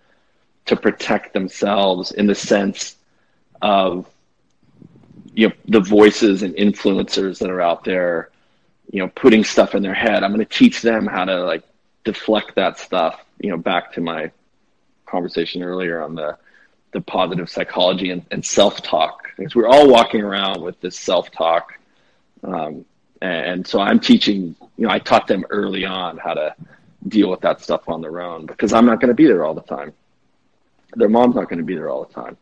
to 0.66 0.76
protect 0.76 1.32
themselves 1.32 2.14
in 2.14 2.26
the 2.26 2.36
sense 2.36 2.96
of 3.62 4.10
you 5.36 5.50
know 5.50 5.54
the 5.68 5.80
voices 5.80 6.42
and 6.42 6.56
influencers 6.56 7.38
that 7.38 7.52
are 7.52 7.62
out 7.62 7.84
there, 7.84 8.32
you 8.92 9.00
know, 9.00 9.10
putting 9.10 9.44
stuff 9.44 9.76
in 9.76 9.84
their 9.84 9.94
head. 9.94 10.24
I'm 10.24 10.34
going 10.34 10.44
to 10.44 10.58
teach 10.58 10.82
them 10.82 11.06
how 11.06 11.26
to 11.26 11.46
like 11.46 11.64
deflect 12.04 12.56
that 12.56 12.80
stuff, 12.80 13.24
you 13.40 13.50
know, 13.50 13.58
back 13.58 13.94
to 13.94 14.02
my 14.02 14.32
conversation 15.06 15.64
earlier 15.64 16.02
on 16.02 16.16
the 16.16 16.38
the 16.94 17.02
positive 17.02 17.50
psychology 17.50 18.12
and, 18.12 18.26
and 18.32 18.46
self 18.46 18.82
talk. 18.82 19.30
Because 19.38 19.56
we're 19.56 19.68
all 19.68 19.90
walking 19.90 20.22
around 20.22 20.62
with 20.62 20.80
this 20.82 20.98
self 20.98 21.32
talk 21.32 21.74
um, 22.44 22.86
and 23.22 23.66
so 23.68 23.80
I'm 23.80 24.00
teaching, 24.00 24.56
you 24.78 24.88
know, 24.88 24.90
I 24.90 25.00
taught 25.00 25.28
them 25.28 25.46
early 25.50 25.86
on 25.86 26.18
how 26.18 26.34
to 26.34 26.56
deal 27.08 27.30
with 27.30 27.42
that 27.42 27.62
stuff 27.62 27.88
on 27.88 28.02
their 28.02 28.22
own 28.22 28.46
because 28.46 28.74
I'm 28.74 28.86
not 28.86 29.00
going 29.00 29.10
to 29.10 29.16
be 29.16 29.28
there 29.28 29.44
all 29.44 29.54
the 29.54 29.62
time. 29.62 29.94
Their 30.96 31.10
mom's 31.10 31.36
not 31.36 31.48
going 31.48 31.60
to 31.60 31.66
be 31.66 31.76
there 31.76 31.90
all 31.90 32.04
the 32.04 32.14
time. 32.14 32.38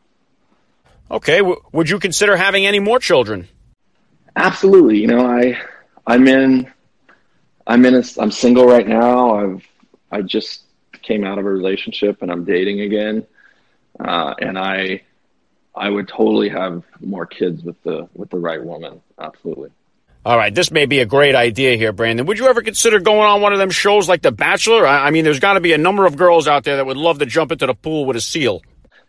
Okay. 1.11 1.37
W- 1.39 1.61
would 1.71 1.89
you 1.89 1.99
consider 1.99 2.37
having 2.37 2.65
any 2.65 2.79
more 2.79 2.99
children? 2.99 3.47
Absolutely. 4.35 4.99
You 4.99 5.07
know, 5.07 5.25
I, 5.25 5.59
I'm 6.07 6.27
in, 6.27 6.71
I'm 7.69 7.85
in 7.85 7.93
a, 7.93 8.03
I'm 8.17 8.31
single 8.31 8.65
right 8.65 8.87
now. 8.87 9.35
I've, 9.35 9.63
I 10.11 10.23
just 10.23 10.63
came 11.03 11.23
out 11.23 11.37
of 11.37 11.45
a 11.45 11.49
relationship 11.49 12.23
and 12.23 12.31
I'm 12.31 12.43
dating 12.43 12.81
again. 12.81 13.27
Uh, 13.99 14.33
and 14.39 14.57
I, 14.57 15.03
I 15.75 15.89
would 15.89 16.07
totally 16.07 16.49
have 16.49 16.83
more 16.99 17.27
kids 17.27 17.63
with 17.63 17.81
the, 17.83 18.09
with 18.15 18.31
the 18.31 18.39
right 18.39 18.61
woman. 18.61 19.01
Absolutely. 19.19 19.69
All 20.25 20.35
right, 20.35 20.53
this 20.53 20.71
may 20.71 20.87
be 20.87 20.99
a 20.99 21.05
great 21.05 21.35
idea 21.35 21.77
here, 21.77 21.93
Brandon. 21.93 22.25
Would 22.25 22.39
you 22.39 22.47
ever 22.47 22.61
consider 22.61 22.99
going 22.99 23.21
on 23.21 23.39
one 23.39 23.53
of 23.53 23.59
them 23.59 23.69
shows 23.69 24.09
like 24.09 24.23
The 24.23 24.31
Bachelor? 24.31 24.85
I, 24.85 25.07
I 25.07 25.11
mean, 25.11 25.23
there's 25.23 25.39
got 25.39 25.53
to 25.53 25.61
be 25.61 25.73
a 25.73 25.77
number 25.77 26.05
of 26.05 26.17
girls 26.17 26.47
out 26.47 26.63
there 26.63 26.75
that 26.77 26.85
would 26.85 26.97
love 26.97 27.19
to 27.19 27.25
jump 27.25 27.51
into 27.51 27.67
the 27.67 27.75
pool 27.75 28.05
with 28.05 28.17
a 28.17 28.21
seal. 28.21 28.61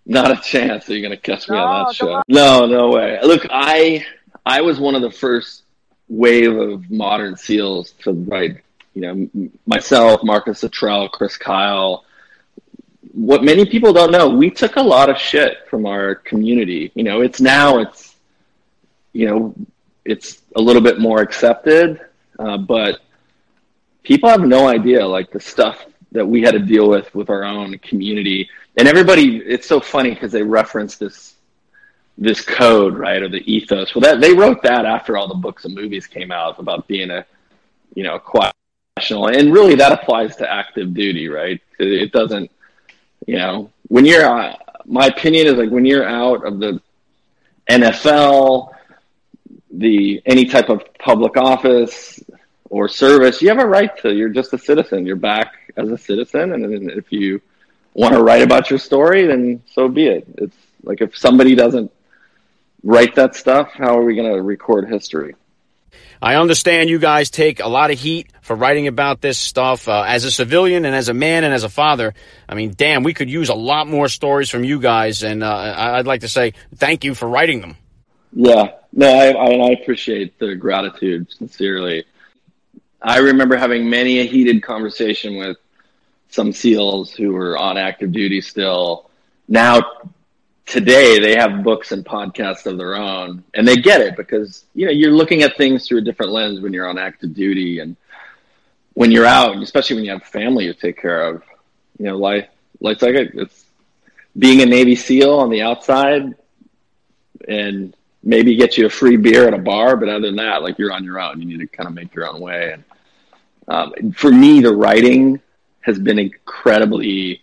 Not 0.04 0.30
a 0.30 0.36
chance 0.36 0.88
Are 0.88 0.92
you're 0.92 1.02
going 1.02 1.18
to 1.18 1.22
catch 1.22 1.48
me 1.48 1.56
no, 1.56 1.64
on 1.64 1.86
that 1.86 1.94
show. 1.94 2.12
On. 2.12 2.22
No, 2.28 2.66
no 2.66 2.90
way. 2.90 3.18
Look, 3.22 3.46
I 3.50 4.04
I 4.44 4.60
was 4.60 4.78
one 4.78 4.94
of 4.94 5.02
the 5.02 5.10
first 5.10 5.62
wave 6.10 6.56
of 6.56 6.90
modern 6.90 7.36
seals 7.36 7.92
to 8.02 8.12
write. 8.12 8.58
You 8.94 9.02
know, 9.02 9.50
myself, 9.66 10.22
Marcus 10.24 10.62
Luttrell, 10.62 11.08
Chris 11.08 11.36
Kyle. 11.36 12.04
What 13.12 13.42
many 13.42 13.64
people 13.64 13.92
don't 13.92 14.10
know, 14.10 14.28
we 14.28 14.50
took 14.50 14.76
a 14.76 14.82
lot 14.82 15.08
of 15.08 15.16
shit 15.16 15.68
from 15.68 15.86
our 15.86 16.16
community. 16.16 16.92
You 16.94 17.04
know, 17.04 17.22
it's 17.22 17.40
now 17.40 17.78
it's 17.78 18.16
you 19.12 19.28
know 19.28 19.54
it's 20.04 20.42
a 20.56 20.60
little 20.60 20.82
bit 20.82 20.98
more 20.98 21.20
accepted, 21.20 22.00
uh, 22.38 22.58
but 22.58 23.00
people 24.02 24.28
have 24.28 24.42
no 24.42 24.68
idea 24.68 25.06
like 25.06 25.30
the 25.30 25.40
stuff 25.40 25.86
that 26.12 26.26
we 26.26 26.42
had 26.42 26.52
to 26.52 26.58
deal 26.58 26.88
with 26.88 27.14
with 27.14 27.30
our 27.30 27.44
own 27.44 27.78
community. 27.78 28.48
And 28.76 28.88
everybody, 28.88 29.38
it's 29.38 29.68
so 29.68 29.80
funny 29.80 30.10
because 30.10 30.32
they 30.32 30.42
reference 30.42 30.96
this 30.96 31.36
this 32.20 32.42
code, 32.42 32.96
right, 32.96 33.22
or 33.22 33.28
the 33.28 33.42
ethos. 33.50 33.94
Well, 33.94 34.02
that 34.02 34.20
they 34.20 34.32
wrote 34.32 34.62
that 34.62 34.84
after 34.84 35.16
all 35.16 35.26
the 35.26 35.34
books 35.34 35.64
and 35.64 35.74
movies 35.74 36.06
came 36.06 36.30
out 36.30 36.60
about 36.60 36.86
being 36.86 37.10
a, 37.10 37.26
you 37.94 38.04
know, 38.04 38.18
quiet 38.18 38.54
professional, 38.94 39.28
and 39.28 39.52
really 39.52 39.74
that 39.74 39.92
applies 39.92 40.36
to 40.36 40.52
active 40.52 40.94
duty, 40.94 41.28
right? 41.28 41.60
It 41.78 42.12
doesn't, 42.12 42.50
you 43.26 43.38
know, 43.38 43.70
when 43.88 44.04
you're. 44.04 44.24
Uh, 44.24 44.54
my 44.86 45.06
opinion 45.06 45.46
is 45.46 45.54
like 45.54 45.70
when 45.70 45.84
you're 45.84 46.08
out 46.08 46.44
of 46.44 46.58
the 46.58 46.80
NFL 47.68 48.74
the 49.70 50.20
any 50.26 50.44
type 50.44 50.68
of 50.68 50.82
public 50.98 51.36
office 51.36 52.20
or 52.68 52.88
service, 52.88 53.40
you 53.40 53.48
have 53.48 53.58
a 53.58 53.66
right 53.66 53.96
to. 53.98 54.12
You're 54.12 54.28
just 54.28 54.52
a 54.52 54.58
citizen. 54.58 55.06
You're 55.06 55.16
back 55.16 55.54
as 55.76 55.90
a 55.90 55.98
citizen, 55.98 56.52
and 56.52 56.90
if 56.90 57.12
you 57.12 57.40
want 57.94 58.14
to 58.14 58.22
write 58.22 58.42
about 58.42 58.70
your 58.70 58.78
story, 58.78 59.26
then 59.26 59.62
so 59.72 59.88
be 59.88 60.06
it. 60.06 60.26
It's 60.38 60.56
like 60.82 61.00
if 61.00 61.16
somebody 61.16 61.54
doesn't 61.54 61.90
write 62.82 63.14
that 63.16 63.34
stuff, 63.34 63.70
how 63.72 63.98
are 63.98 64.04
we 64.04 64.14
going 64.14 64.32
to 64.32 64.42
record 64.42 64.88
history? 64.88 65.34
I 66.22 66.34
understand 66.34 66.90
you 66.90 66.98
guys 66.98 67.30
take 67.30 67.60
a 67.60 67.68
lot 67.68 67.90
of 67.90 67.98
heat 67.98 68.30
for 68.42 68.54
writing 68.54 68.88
about 68.88 69.22
this 69.22 69.38
stuff. 69.38 69.88
Uh, 69.88 70.04
as 70.06 70.24
a 70.24 70.30
civilian 70.30 70.84
and 70.84 70.94
as 70.94 71.08
a 71.08 71.14
man 71.14 71.44
and 71.44 71.54
as 71.54 71.64
a 71.64 71.70
father, 71.70 72.12
I 72.46 72.54
mean, 72.54 72.74
damn, 72.76 73.04
we 73.04 73.14
could 73.14 73.30
use 73.30 73.48
a 73.48 73.54
lot 73.54 73.88
more 73.88 74.08
stories 74.08 74.50
from 74.50 74.62
you 74.62 74.80
guys. 74.80 75.22
And 75.22 75.42
uh, 75.42 75.74
I'd 75.76 76.06
like 76.06 76.20
to 76.20 76.28
say 76.28 76.52
thank 76.74 77.04
you 77.04 77.14
for 77.14 77.26
writing 77.26 77.62
them. 77.62 77.76
Yeah, 78.32 78.72
no, 78.92 79.08
I, 79.08 79.30
I, 79.30 79.50
I 79.68 79.70
appreciate 79.70 80.38
the 80.38 80.54
gratitude 80.56 81.32
sincerely. 81.32 82.04
I 83.00 83.18
remember 83.18 83.56
having 83.56 83.88
many 83.88 84.20
a 84.20 84.24
heated 84.24 84.62
conversation 84.62 85.36
with 85.36 85.56
some 86.28 86.52
SEALs 86.52 87.12
who 87.12 87.32
were 87.32 87.56
on 87.56 87.78
active 87.78 88.12
duty 88.12 88.42
still. 88.42 89.10
Now 89.48 89.80
today 90.70 91.18
they 91.18 91.34
have 91.34 91.64
books 91.64 91.90
and 91.90 92.04
podcasts 92.04 92.64
of 92.64 92.78
their 92.78 92.94
own 92.94 93.42
and 93.54 93.66
they 93.66 93.74
get 93.74 94.00
it 94.00 94.16
because 94.16 94.64
you 94.72 94.86
know 94.86 94.92
you're 94.92 95.10
looking 95.10 95.42
at 95.42 95.56
things 95.56 95.86
through 95.86 95.98
a 95.98 96.00
different 96.00 96.30
lens 96.30 96.60
when 96.60 96.72
you're 96.72 96.88
on 96.88 96.96
active 96.96 97.34
duty 97.34 97.80
and 97.80 97.96
when 98.94 99.10
you're 99.10 99.26
out 99.26 99.56
especially 99.56 99.96
when 99.96 100.04
you 100.04 100.12
have 100.12 100.22
family 100.22 100.66
to 100.66 100.74
take 100.74 100.96
care 100.96 101.22
of. 101.22 101.42
You 101.98 102.06
know 102.06 102.16
life 102.16 102.48
life's 102.80 103.02
like 103.02 103.16
it. 103.16 103.32
it's 103.34 103.64
being 104.38 104.62
a 104.62 104.66
navy 104.66 104.94
seal 104.94 105.34
on 105.34 105.50
the 105.50 105.60
outside 105.60 106.34
and 107.48 107.94
maybe 108.22 108.54
get 108.54 108.78
you 108.78 108.86
a 108.86 108.90
free 108.90 109.16
beer 109.16 109.48
at 109.48 109.54
a 109.54 109.58
bar 109.58 109.96
but 109.96 110.08
other 110.08 110.26
than 110.28 110.36
that 110.36 110.62
like 110.62 110.78
you're 110.78 110.92
on 110.92 111.04
your 111.04 111.20
own. 111.20 111.40
You 111.40 111.46
need 111.46 111.60
to 111.60 111.66
kind 111.66 111.88
of 111.88 111.94
make 111.94 112.14
your 112.14 112.28
own 112.28 112.40
way. 112.40 112.74
And 112.74 112.84
um, 113.66 114.12
for 114.12 114.30
me 114.30 114.60
the 114.60 114.72
writing 114.72 115.40
has 115.80 115.98
been 115.98 116.20
incredibly 116.20 117.42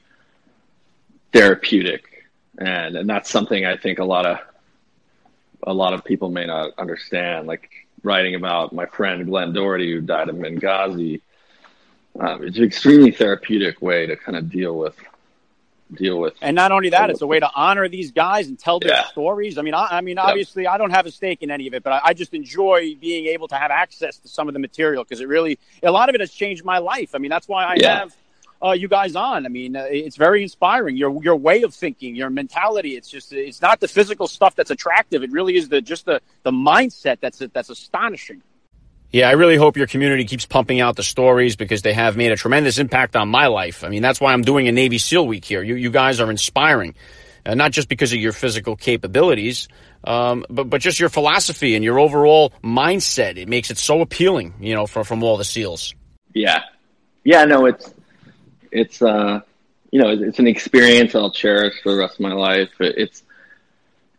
therapeutic 1.34 2.17
and 2.58 2.96
and 2.96 3.10
that's 3.10 3.30
something 3.30 3.66
I 3.66 3.78
think 3.78 4.00
a 4.00 4.06
lot 4.06 4.26
of 4.26 4.40
a 5.64 5.74
lot 5.74 5.94
of 5.94 6.04
people 6.04 6.30
may 6.30 6.46
not 6.46 6.72
understand. 6.78 7.48
Like 7.48 7.70
writing 8.04 8.36
about 8.36 8.74
my 8.74 8.86
friend 8.86 9.26
Glenn 9.26 9.54
Doherty 9.54 9.92
who 9.92 10.02
died 10.02 10.30
in 10.30 10.38
Benghazi, 10.38 11.22
um, 12.20 12.44
it's 12.44 12.58
an 12.58 12.64
extremely 12.64 13.12
therapeutic 13.12 13.82
way 13.82 14.06
to 14.08 14.16
kind 14.16 14.38
of 14.38 14.50
deal 14.50 14.78
with 14.78 14.96
deal 15.94 16.20
with. 16.20 16.34
And 16.42 16.56
not 16.56 16.72
only 16.72 16.90
that, 16.90 17.10
it's 17.10 17.22
a 17.22 17.28
way 17.28 17.40
to 17.40 17.50
honor 17.56 17.88
these 17.88 18.12
guys 18.12 18.48
and 18.48 18.60
tell 18.60 18.80
their 18.80 18.90
yeah. 18.90 19.06
stories. 19.06 19.58
I 19.58 19.62
mean, 19.62 19.74
I, 19.74 19.88
I 19.92 20.02
mean, 20.02 20.18
obviously. 20.18 20.68
I 20.68 20.78
don't 20.78 20.92
have 20.92 21.06
a 21.06 21.12
stake 21.12 21.44
in 21.44 21.52
any 21.52 21.68
of 21.68 21.74
it, 21.74 21.84
but 21.84 21.94
I, 21.94 22.02
I, 22.06 22.14
just 22.14 22.34
enjoy 22.34 22.96
being 22.96 23.28
able 23.28 23.48
to 23.48 23.56
have 23.56 23.72
access 23.72 24.18
to 24.18 24.28
some 24.28 24.48
of 24.48 24.54
the 24.54 24.60
material 24.60 25.04
because 25.04 25.22
it 25.22 25.28
really, 25.28 25.60
a 25.82 25.92
lot 25.92 26.10
of 26.10 26.16
it 26.16 26.22
has 26.22 26.32
changed 26.32 26.66
my 26.66 26.80
life. 26.80 27.16
I 27.16 27.20
mean, 27.20 27.30
that's 27.30 27.48
why 27.48 27.64
I 27.64 27.76
yeah. 27.78 28.00
have 28.00 28.16
uh, 28.64 28.72
you 28.72 28.88
guys 28.88 29.16
on. 29.16 29.46
I 29.46 29.50
mean, 29.50 29.76
uh, 29.76 29.86
it's 29.90 30.16
very 30.16 30.44
inspiring. 30.44 30.98
Your 30.98 31.24
your 31.24 31.36
way 31.36 31.64
of 31.64 31.74
thinking, 31.74 32.16
your 32.16 32.30
mentality. 32.30 32.96
It's 32.96 33.10
just 33.10 33.34
it's 33.34 33.62
not 33.62 33.80
the 33.80 33.88
physical 33.88 34.28
stuff 34.28 34.56
that's 34.56 34.72
attractive. 34.72 35.24
It 35.24 35.32
really 35.32 35.56
is 35.58 35.70
the 35.70 35.82
just 35.82 36.06
the 36.06 36.22
the 36.44 36.52
mindset 36.52 37.20
that's 37.20 37.40
that's 37.54 37.70
astonishing. 37.70 38.42
Yeah, 39.12 39.30
I 39.30 39.34
really 39.34 39.56
hope 39.56 39.78
your 39.78 39.88
community 39.88 40.26
keeps 40.26 40.46
pumping 40.46 40.82
out 40.82 40.98
the 40.98 41.04
stories 41.04 41.56
because 41.56 41.82
they 41.82 41.94
have 41.94 42.18
made 42.18 42.34
a 42.34 42.36
tremendous 42.36 42.78
impact 42.78 43.16
on 43.16 43.30
my 43.30 43.48
life. 43.48 43.86
I 43.86 43.90
mean, 43.90 44.02
that's 44.02 44.20
why 44.20 44.34
I'm 44.34 44.42
doing 44.42 44.68
a 44.68 44.72
Navy 44.74 44.98
SEAL 44.98 45.28
week 45.28 45.46
here. 45.46 45.64
You 45.64 45.76
you 45.76 45.92
guys 45.92 46.20
are 46.20 46.30
inspiring, 46.30 46.96
uh, 47.46 47.56
not 47.56 47.72
just 47.72 47.88
because 47.88 48.12
of 48.12 48.20
your 48.20 48.34
physical 48.34 48.76
capabilities. 48.76 49.68
Um, 50.04 50.46
but 50.50 50.70
but 50.70 50.82
just 50.82 51.00
your 51.00 51.10
philosophy 51.10 51.76
and 51.76 51.84
your 51.84 52.00
overall 52.00 52.54
mindset. 52.64 53.38
It 53.38 53.48
makes 53.48 53.72
it 53.72 53.78
so 53.78 54.02
appealing, 54.02 54.54
you 54.60 54.76
know, 54.76 54.88
from 54.88 55.04
from 55.04 55.24
all 55.24 55.38
the 55.38 55.46
SEALs. 55.46 55.96
Yeah, 56.34 56.64
yeah. 57.24 57.46
No, 57.46 57.66
it's 57.66 57.94
it's 58.72 59.02
uh, 59.02 59.42
you 59.92 60.02
know, 60.02 60.10
it's 60.10 60.40
an 60.40 60.48
experience 60.48 61.16
I'll 61.16 61.32
cherish 61.32 61.82
for 61.82 61.94
the 61.94 62.00
rest 62.00 62.16
of 62.16 62.20
my 62.22 62.34
life. 62.34 62.70
It's 62.80 63.24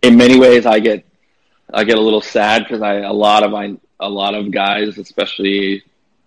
in 0.03 0.17
many 0.17 0.39
ways 0.39 0.67
I 0.67 0.81
get 0.81 1.05
I 1.73 1.85
get 1.85 1.99
a 1.99 2.01
little 2.01 2.21
sad 2.21 2.65
because 2.65 2.83
I 2.83 2.97
a 2.97 3.13
lot 3.13 3.43
of 3.43 3.55
I 3.55 3.77
a 4.01 4.09
lot 4.09 4.35
of 4.35 4.51
guys, 4.51 4.99
especially 4.99 5.83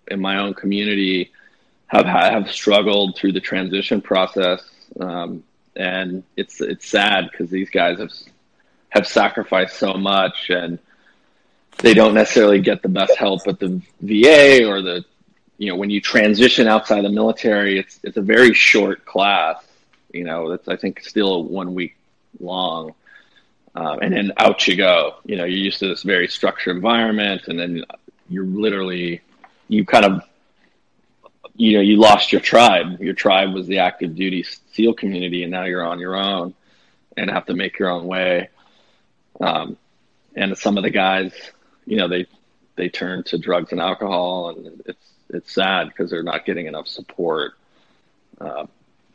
in 0.08 0.20
my 0.20 0.38
own 0.38 0.54
community, 0.54 1.32
have 1.86 2.06
have 2.06 2.50
struggled 2.50 3.16
through 3.16 3.32
the 3.32 3.40
transition 3.40 4.00
process, 4.00 4.62
um, 5.00 5.42
and 5.74 6.22
it's 6.36 6.60
it's 6.60 6.88
sad 6.88 7.28
because 7.30 7.50
these 7.50 7.70
guys 7.70 7.98
have 7.98 8.12
have 8.90 9.06
sacrificed 9.06 9.76
so 9.76 9.94
much 9.94 10.50
and 10.50 10.78
they 11.78 11.94
don't 11.94 12.12
necessarily 12.12 12.60
get 12.60 12.82
the 12.82 12.88
best 12.88 13.16
help 13.16 13.40
at 13.48 13.58
the 13.58 13.80
VA 14.00 14.66
or 14.68 14.82
the 14.82 15.02
you 15.62 15.68
know, 15.68 15.76
when 15.76 15.90
you 15.90 16.00
transition 16.00 16.66
outside 16.66 17.04
the 17.04 17.08
military, 17.08 17.78
it's 17.78 18.00
it's 18.02 18.16
a 18.16 18.20
very 18.20 18.52
short 18.52 19.04
class. 19.04 19.64
You 20.12 20.24
know, 20.24 20.50
it's 20.50 20.66
I 20.66 20.74
think 20.74 21.04
still 21.04 21.44
one 21.44 21.72
week 21.72 21.94
long, 22.40 22.94
um, 23.76 24.00
and 24.02 24.12
then 24.12 24.32
out 24.38 24.66
you 24.66 24.74
go. 24.74 25.18
You 25.24 25.36
know, 25.36 25.44
you're 25.44 25.64
used 25.70 25.78
to 25.78 25.86
this 25.86 26.02
very 26.02 26.26
structured 26.26 26.74
environment, 26.74 27.42
and 27.46 27.56
then 27.56 27.84
you're 28.28 28.44
literally 28.44 29.20
you 29.68 29.86
kind 29.86 30.04
of 30.04 30.22
you 31.54 31.74
know 31.74 31.80
you 31.80 31.96
lost 31.96 32.32
your 32.32 32.40
tribe. 32.40 33.00
Your 33.00 33.14
tribe 33.14 33.54
was 33.54 33.68
the 33.68 33.78
active 33.78 34.16
duty 34.16 34.44
SEAL 34.72 34.94
community, 34.94 35.44
and 35.44 35.52
now 35.52 35.62
you're 35.62 35.86
on 35.86 36.00
your 36.00 36.16
own 36.16 36.54
and 37.16 37.30
have 37.30 37.46
to 37.46 37.54
make 37.54 37.78
your 37.78 37.88
own 37.88 38.08
way. 38.08 38.48
Um, 39.40 39.76
and 40.34 40.58
some 40.58 40.76
of 40.76 40.82
the 40.82 40.90
guys, 40.90 41.32
you 41.86 41.98
know, 41.98 42.08
they 42.08 42.26
they 42.74 42.88
turn 42.88 43.22
to 43.26 43.38
drugs 43.38 43.70
and 43.70 43.80
alcohol, 43.80 44.48
and 44.48 44.82
it's 44.86 45.11
it's 45.32 45.52
sad 45.52 45.88
because 45.88 46.10
they're 46.10 46.22
not 46.22 46.44
getting 46.44 46.66
enough 46.66 46.86
support 46.86 47.52
uh, 48.40 48.66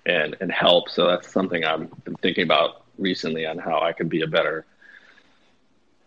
and 0.06 0.36
and 0.42 0.52
help. 0.52 0.90
So 0.90 1.08
that's 1.08 1.32
something 1.32 1.64
I've 1.64 2.04
been 2.04 2.16
thinking 2.16 2.44
about 2.44 2.84
recently 2.98 3.46
on 3.46 3.58
how 3.58 3.82
I 3.82 3.94
could 3.94 4.10
be 4.10 4.22
a 4.22 4.28
better, 4.28 4.66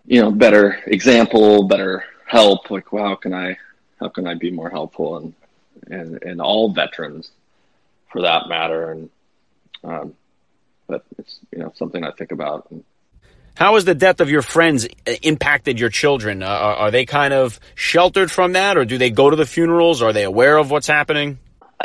you 0.07 0.21
know, 0.21 0.31
better 0.31 0.81
example, 0.87 1.65
better 1.69 2.05
help. 2.27 2.71
Like, 2.71 2.93
well, 2.93 3.05
how 3.05 3.15
can 3.15 3.35
I 3.35 3.57
how 3.99 4.09
can 4.09 4.27
I 4.27 4.35
be 4.35 4.51
more 4.51 4.71
helpful 4.71 5.17
and 5.19 5.35
and 5.91 6.23
and 6.23 6.41
all 6.41 6.73
veterans 6.73 7.31
for 8.11 8.23
that 8.23 8.49
matter 8.49 8.93
and 8.93 9.11
um, 9.85 10.15
but 10.87 11.05
it's 11.19 11.39
you 11.53 11.59
know 11.59 11.73
something 11.77 12.05
I 12.05 12.11
think 12.11 12.33
about. 12.33 12.67
And, 12.71 12.85
how 13.61 13.75
has 13.75 13.85
the 13.85 13.95
death 13.95 14.21
of 14.21 14.31
your 14.31 14.41
friends 14.41 14.87
uh, 15.07 15.13
impacted 15.23 15.79
your 15.79 15.91
children? 15.91 16.43
Uh, 16.43 16.47
are, 16.47 16.75
are, 16.77 16.91
they 16.91 17.05
kind 17.05 17.35
of 17.35 17.61
sheltered 17.75 18.31
from 18.31 18.55
that, 18.55 18.79
or 18.79 18.87
do 18.87 18.97
they 18.97 19.11
go 19.11 19.29
to 19.29 19.37
the 19.37 19.45
funerals? 19.45 20.01
Are 20.01 20.15
they 20.15 20.25
aware 20.25 20.57
of 20.57 20.71
what's 20.71 20.87
happening? 20.87 21.39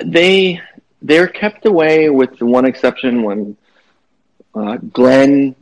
They 0.04 0.62
they're 1.02 1.28
kept 1.28 1.66
away, 1.66 2.10
with 2.10 2.42
one 2.42 2.64
exception. 2.64 3.24
When 3.24 3.58
uh, 4.56 4.78
Glenn, 4.78 5.54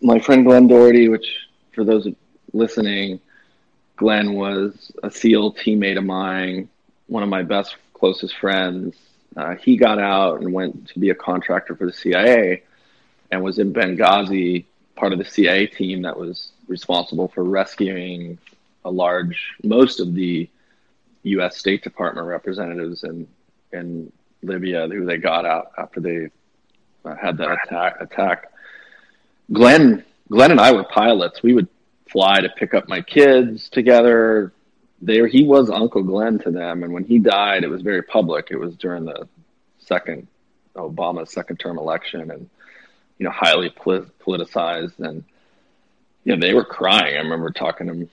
my 0.00 0.18
friend 0.18 0.46
Glenn 0.46 0.66
Doherty, 0.66 1.10
which 1.10 1.26
for 1.74 1.84
those 1.84 2.08
listening, 2.54 3.20
Glenn 3.96 4.32
was 4.32 4.90
a 5.02 5.10
SEAL 5.10 5.52
teammate 5.54 5.98
of 5.98 6.04
mine, 6.04 6.70
one 7.06 7.22
of 7.22 7.28
my 7.28 7.42
best 7.42 7.76
closest 7.92 8.34
friends. 8.38 8.96
Uh, 9.36 9.56
he 9.56 9.76
got 9.76 9.98
out 9.98 10.40
and 10.40 10.54
went 10.54 10.88
to 10.88 10.98
be 10.98 11.10
a 11.10 11.14
contractor 11.14 11.76
for 11.76 11.84
the 11.84 11.92
CIA, 11.92 12.62
and 13.30 13.42
was 13.42 13.58
in 13.58 13.74
Benghazi 13.74 14.64
part 15.00 15.14
of 15.14 15.18
the 15.18 15.24
CIA 15.24 15.66
team 15.66 16.02
that 16.02 16.16
was 16.16 16.52
responsible 16.68 17.28
for 17.28 17.42
rescuing 17.42 18.38
a 18.84 18.90
large, 18.90 19.54
most 19.64 19.98
of 19.98 20.14
the 20.14 20.48
U.S. 21.22 21.56
State 21.56 21.82
Department 21.82 22.26
representatives 22.26 23.02
in 23.02 23.26
in 23.72 24.12
Libya 24.42 24.88
who 24.88 25.06
they 25.06 25.16
got 25.16 25.46
out 25.46 25.72
after 25.78 26.00
they 26.00 26.28
uh, 27.04 27.14
had 27.16 27.38
that 27.38 27.58
attack. 27.64 28.00
Attack. 28.00 28.52
Glenn, 29.52 30.04
Glenn 30.30 30.50
and 30.50 30.60
I 30.60 30.72
were 30.72 30.84
pilots. 30.84 31.42
We 31.42 31.54
would 31.54 31.68
fly 32.08 32.40
to 32.40 32.48
pick 32.50 32.74
up 32.74 32.88
my 32.88 33.00
kids 33.00 33.68
together. 33.70 34.52
There, 35.02 35.26
he 35.26 35.44
was 35.44 35.70
Uncle 35.70 36.02
Glenn 36.02 36.38
to 36.40 36.50
them, 36.50 36.82
and 36.82 36.92
when 36.92 37.04
he 37.04 37.18
died, 37.18 37.64
it 37.64 37.68
was 37.68 37.82
very 37.82 38.02
public. 38.02 38.48
It 38.50 38.58
was 38.58 38.76
during 38.76 39.04
the 39.04 39.26
second 39.78 40.26
Obama's 40.76 41.32
second 41.32 41.56
term 41.58 41.78
election, 41.78 42.30
and 42.30 42.50
you 43.20 43.26
know, 43.26 43.32
highly 43.32 43.68
politicized, 43.68 44.98
and 44.98 45.22
you 46.24 46.34
know, 46.34 46.40
they 46.40 46.54
were 46.54 46.64
crying. 46.64 47.16
I 47.16 47.20
remember 47.20 47.50
talking 47.50 47.86
to, 47.86 48.08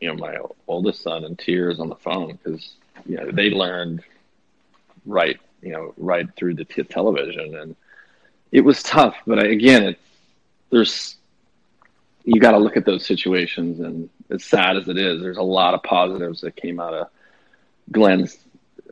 you 0.00 0.08
know, 0.08 0.14
my 0.14 0.36
oldest 0.68 1.02
son 1.02 1.24
in 1.24 1.36
tears 1.36 1.80
on 1.80 1.88
the 1.88 1.96
phone 1.96 2.38
because 2.42 2.74
you 3.06 3.16
know 3.16 3.30
they 3.32 3.48
learned 3.48 4.04
right, 5.06 5.40
you 5.62 5.72
know, 5.72 5.94
right 5.96 6.28
through 6.36 6.54
the 6.54 6.66
t- 6.66 6.82
television, 6.82 7.56
and 7.56 7.76
it 8.52 8.60
was 8.60 8.82
tough. 8.82 9.16
But 9.26 9.38
I, 9.38 9.46
again, 9.46 9.84
it, 9.84 9.98
there's 10.68 11.16
you 12.24 12.38
got 12.38 12.50
to 12.50 12.58
look 12.58 12.76
at 12.76 12.84
those 12.84 13.06
situations, 13.06 13.80
and 13.80 14.10
as 14.28 14.44
sad 14.44 14.76
as 14.76 14.86
it 14.86 14.98
is, 14.98 15.22
there's 15.22 15.38
a 15.38 15.42
lot 15.42 15.72
of 15.72 15.82
positives 15.82 16.42
that 16.42 16.56
came 16.56 16.78
out 16.78 16.92
of 16.92 17.08
Glenn's 17.90 18.36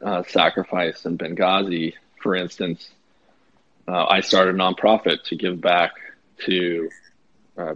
uh, 0.00 0.22
sacrifice 0.22 1.04
in 1.04 1.18
Benghazi, 1.18 1.92
for 2.22 2.35
instance 2.35 2.88
uh, 3.87 4.07
I 4.09 4.20
started 4.20 4.55
a 4.55 4.59
nonprofit 4.59 5.25
to 5.25 5.37
give 5.37 5.61
back 5.61 5.92
to 6.47 6.90
uh, 7.57 7.75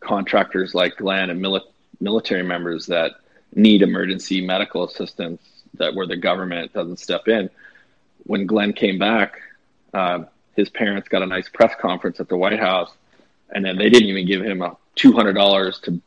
contractors 0.00 0.74
like 0.74 0.96
Glenn 0.96 1.30
and 1.30 1.40
mili- 1.40 1.60
military 2.00 2.42
members 2.42 2.86
that 2.86 3.12
need 3.54 3.82
emergency 3.82 4.44
medical 4.44 4.84
assistance 4.84 5.42
that 5.74 5.94
where 5.94 6.06
the 6.06 6.16
government 6.16 6.72
doesn't 6.72 6.98
step 6.98 7.28
in. 7.28 7.50
When 8.24 8.46
Glenn 8.46 8.72
came 8.72 8.98
back, 8.98 9.40
uh, 9.94 10.24
his 10.54 10.68
parents 10.68 11.08
got 11.08 11.22
a 11.22 11.26
nice 11.26 11.48
press 11.48 11.74
conference 11.80 12.20
at 12.20 12.28
the 12.28 12.36
White 12.36 12.60
House, 12.60 12.90
and 13.50 13.64
then 13.64 13.76
they 13.76 13.90
didn't 13.90 14.08
even 14.08 14.26
give 14.26 14.42
him 14.42 14.62
a 14.62 14.76
two 14.94 15.12
hundred 15.12 15.34
dollars 15.34 15.78
to 15.80 16.00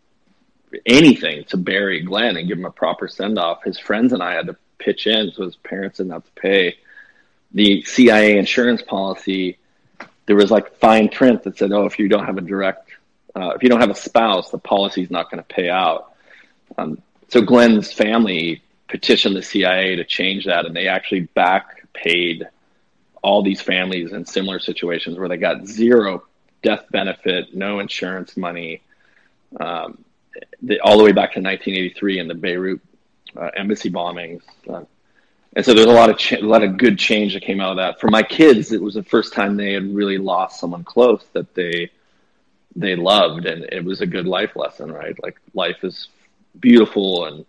anything 0.85 1.45
to 1.45 1.57
bury 1.57 2.01
Glenn 2.01 2.37
and 2.37 2.47
give 2.47 2.57
him 2.57 2.65
a 2.65 2.71
proper 2.71 3.07
send 3.07 3.39
off. 3.39 3.63
His 3.63 3.79
friends 3.79 4.13
and 4.13 4.21
I 4.21 4.33
had 4.33 4.47
to 4.47 4.57
pitch 4.77 5.07
in, 5.07 5.31
so 5.31 5.43
his 5.45 5.55
parents 5.55 5.97
didn't 5.97 6.11
have 6.11 6.25
to 6.25 6.41
pay 6.41 6.77
the 7.55 7.83
CIA 7.83 8.37
insurance 8.37 8.81
policy, 8.81 9.57
there 10.27 10.35
was 10.35 10.51
like 10.51 10.75
fine 10.75 11.09
print 11.09 11.43
that 11.43 11.57
said, 11.57 11.71
"Oh, 11.71 11.85
if 11.85 11.97
you 11.97 12.07
don't 12.07 12.25
have 12.25 12.37
a 12.37 12.41
direct, 12.41 12.89
uh, 13.35 13.53
if 13.55 13.63
you 13.63 13.69
don't 13.69 13.79
have 13.79 13.89
a 13.89 13.95
spouse, 13.95 14.51
the 14.51 14.59
policy 14.59 15.01
is 15.01 15.09
not 15.09 15.31
going 15.31 15.41
to 15.41 15.47
pay 15.47 15.69
out." 15.69 16.13
Um, 16.77 17.01
so 17.29 17.41
Glenn's 17.41 17.91
family 17.91 18.61
petitioned 18.89 19.35
the 19.35 19.41
CIA 19.41 19.95
to 19.95 20.03
change 20.03 20.45
that, 20.45 20.65
and 20.65 20.75
they 20.75 20.87
actually 20.87 21.21
back 21.21 21.87
paid 21.93 22.47
all 23.23 23.41
these 23.41 23.61
families 23.61 24.11
in 24.11 24.25
similar 24.25 24.59
situations 24.59 25.17
where 25.17 25.29
they 25.29 25.37
got 25.37 25.65
zero 25.65 26.23
death 26.61 26.85
benefit, 26.91 27.55
no 27.55 27.79
insurance 27.79 28.35
money, 28.35 28.81
um, 29.59 30.03
the, 30.61 30.79
all 30.81 30.97
the 30.97 31.03
way 31.03 31.13
back 31.13 31.33
to 31.33 31.39
1983 31.39 32.19
and 32.19 32.29
the 32.29 32.35
Beirut 32.35 32.81
uh, 33.37 33.49
embassy 33.55 33.89
bombings. 33.89 34.41
Uh, 34.67 34.83
and 35.55 35.63
so 35.63 35.73
there's 35.73 35.87
a 35.87 35.91
lot 35.91 36.09
of 36.09 36.39
a 36.39 36.45
lot 36.45 36.63
of 36.63 36.77
good 36.77 36.99
change 36.99 37.33
that 37.33 37.43
came 37.43 37.61
out 37.61 37.71
of 37.71 37.77
that. 37.77 37.99
For 37.99 38.09
my 38.09 38.23
kids, 38.23 38.71
it 38.71 38.81
was 38.81 38.95
the 38.95 39.03
first 39.03 39.33
time 39.33 39.55
they 39.55 39.73
had 39.73 39.93
really 39.95 40.17
lost 40.17 40.59
someone 40.59 40.83
close 40.83 41.25
that 41.33 41.53
they 41.55 41.89
they 42.75 42.95
loved, 42.95 43.45
and 43.45 43.65
it 43.71 43.83
was 43.83 44.01
a 44.01 44.05
good 44.05 44.27
life 44.27 44.55
lesson, 44.55 44.91
right? 44.91 45.15
Like 45.23 45.37
life 45.53 45.83
is 45.83 46.09
beautiful 46.59 47.25
and 47.25 47.45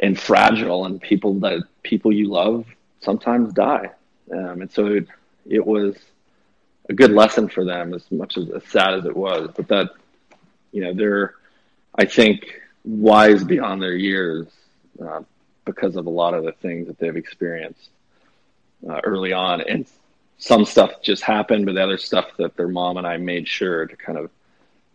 and 0.00 0.18
fragile, 0.18 0.86
and 0.86 1.00
people 1.00 1.34
that 1.40 1.62
people 1.82 2.12
you 2.12 2.28
love 2.28 2.64
sometimes 3.00 3.52
die, 3.52 3.90
um, 4.32 4.62
and 4.62 4.70
so 4.70 4.86
it, 4.86 5.06
it 5.46 5.64
was 5.64 5.96
a 6.88 6.94
good 6.94 7.10
lesson 7.12 7.48
for 7.48 7.64
them, 7.64 7.92
as 7.92 8.10
much 8.10 8.38
as, 8.38 8.48
as 8.50 8.64
sad 8.64 8.94
as 8.94 9.04
it 9.04 9.14
was. 9.14 9.50
But 9.54 9.68
that 9.68 9.90
you 10.72 10.82
know 10.82 10.94
they're 10.94 11.34
I 11.94 12.06
think 12.06 12.58
wise 12.84 13.44
beyond 13.44 13.82
their 13.82 13.94
years 13.94 14.46
uh, 15.00 15.20
because 15.64 15.96
of 15.96 16.06
a 16.06 16.10
lot 16.10 16.34
of 16.34 16.44
the 16.44 16.52
things 16.52 16.86
that 16.86 16.98
they've 16.98 17.16
experienced 17.16 17.90
uh, 18.88 19.00
early 19.04 19.32
on. 19.32 19.60
And 19.60 19.86
some 20.38 20.64
stuff 20.64 21.02
just 21.02 21.22
happened, 21.22 21.66
but 21.66 21.74
the 21.74 21.82
other 21.82 21.98
stuff 21.98 22.26
that 22.38 22.56
their 22.56 22.68
mom 22.68 22.96
and 22.96 23.06
I 23.06 23.16
made 23.16 23.46
sure 23.46 23.86
to 23.86 23.96
kind 23.96 24.18
of 24.18 24.30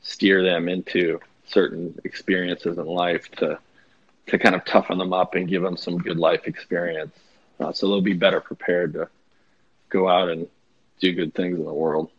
steer 0.02 0.44
them 0.44 0.68
into 0.68 1.20
certain 1.48 1.98
experiences 2.04 2.78
in 2.78 2.86
life 2.86 3.30
to 3.38 3.60
to 4.28 4.38
kind 4.38 4.56
of 4.56 4.66
toughen 4.66 4.98
them 4.98 5.14
up 5.14 5.36
and 5.36 5.48
give 5.48 5.62
them 5.62 5.78
some 5.78 5.98
good 5.98 6.18
life 6.18 6.48
experience, 6.48 7.16
uh, 7.62 7.72
so 7.72 7.88
they'll 7.88 8.02
be 8.02 8.12
better 8.12 8.42
prepared 8.42 8.92
to 8.92 9.08
go 9.90 10.10
out 10.10 10.28
and 10.28 10.48
do 11.00 11.14
good 11.14 11.34
things 11.34 11.58
in 11.58 11.64
the 11.64 11.74
world. 11.74 12.10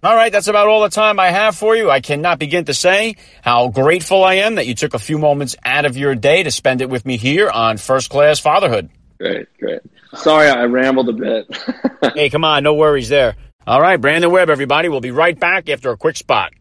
All 0.00 0.14
right, 0.14 0.30
that's 0.30 0.46
about 0.46 0.68
all 0.68 0.82
the 0.82 0.90
time 0.90 1.18
I 1.18 1.30
have 1.30 1.56
for 1.56 1.74
you. 1.74 1.90
I 1.90 2.00
cannot 2.00 2.38
begin 2.38 2.66
to 2.66 2.74
say 2.74 3.16
how 3.42 3.66
grateful 3.68 4.22
I 4.22 4.34
am 4.34 4.54
that 4.54 4.66
you 4.68 4.76
took 4.76 4.94
a 4.94 4.98
few 4.98 5.18
moments 5.18 5.56
out 5.64 5.86
of 5.86 5.96
your 5.96 6.14
day 6.14 6.44
to 6.44 6.52
spend 6.52 6.80
it 6.82 6.88
with 6.88 7.04
me 7.04 7.16
here 7.16 7.50
on 7.50 7.78
First 7.78 8.08
Class 8.08 8.38
Fatherhood. 8.38 8.90
Great, 9.18 9.48
great. 9.58 9.80
Sorry 10.14 10.48
I 10.48 10.64
rambled 10.64 11.08
a 11.08 11.12
bit. 11.12 12.14
hey, 12.14 12.30
come 12.30 12.44
on, 12.44 12.62
no 12.62 12.74
worries 12.74 13.08
there. 13.08 13.34
All 13.66 13.80
right, 13.80 14.00
Brandon 14.00 14.30
Webb, 14.30 14.50
everybody. 14.50 14.88
We'll 14.88 15.00
be 15.00 15.10
right 15.10 15.38
back 15.38 15.68
after 15.68 15.90
a 15.90 15.96
quick 15.96 16.16
spot. 16.16 16.52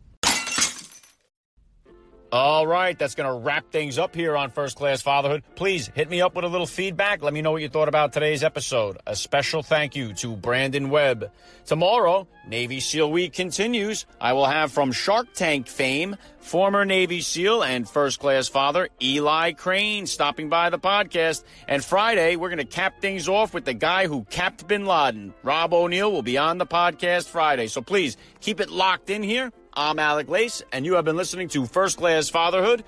All 2.30 2.68
right, 2.68 3.00
that's 3.00 3.16
going 3.16 3.30
to 3.30 3.40
wrap 3.40 3.72
things 3.72 3.98
up 3.98 4.14
here 4.14 4.36
on 4.36 4.52
First 4.52 4.76
Class 4.76 5.02
Fatherhood. 5.02 5.44
Please 5.56 5.90
hit 5.96 6.10
me 6.10 6.20
up 6.20 6.36
with 6.36 6.44
a 6.44 6.50
little 6.50 6.68
feedback. 6.68 7.24
Let 7.24 7.34
me 7.34 7.42
know 7.42 7.52
what 7.52 7.62
you 7.62 7.70
thought 7.70 7.88
about 7.88 8.12
today's 8.12 8.44
episode. 8.44 8.98
A 9.08 9.16
special 9.16 9.64
thank 9.64 9.96
you 9.96 10.14
to 10.16 10.36
Brandon 10.36 10.90
Webb. 10.90 11.32
Tomorrow, 11.66 12.28
Navy 12.46 12.82
SEAL 12.82 13.12
Week 13.12 13.32
continues. 13.32 14.06
I 14.20 14.34
will 14.34 14.46
have 14.46 14.74
from 14.74 14.92
Shark 14.92 15.34
Tank 15.34 15.68
fame, 15.68 16.18
former 16.40 16.84
Navy 16.84 17.22
SEAL 17.22 17.64
and 17.64 17.88
first 17.90 18.20
class 18.20 18.50
father 18.50 18.90
Eli 19.02 19.54
Crane 19.54 20.06
stopping 20.06 20.50
by 20.50 20.70
the 20.70 20.80
podcast. 20.80 21.46
And 21.70 21.82
Friday, 21.82 22.36
we're 22.36 22.50
going 22.50 22.58
to 22.58 22.66
cap 22.66 23.00
things 23.00 23.30
off 23.30 23.54
with 23.54 23.64
the 23.64 23.74
guy 23.74 24.08
who 24.08 24.26
capped 24.26 24.68
bin 24.68 24.86
Laden. 24.86 25.34
Rob 25.44 25.74
O'Neill 25.74 26.12
will 26.12 26.24
be 26.24 26.38
on 26.38 26.58
the 26.58 26.66
podcast 26.66 27.30
Friday. 27.30 27.68
So 27.68 27.82
please 27.82 28.18
keep 28.42 28.60
it 28.60 28.70
locked 28.70 29.10
in 29.10 29.24
here. 29.24 29.54
I'm 29.80 30.00
Alec 30.00 30.28
Lace, 30.28 30.64
and 30.72 30.88
you 30.88 30.96
have 30.96 31.06
been 31.06 31.16
listening 31.16 31.50
to 31.50 31.68
First 31.68 32.00
Class 32.00 32.30
Fatherhood. 32.30 32.84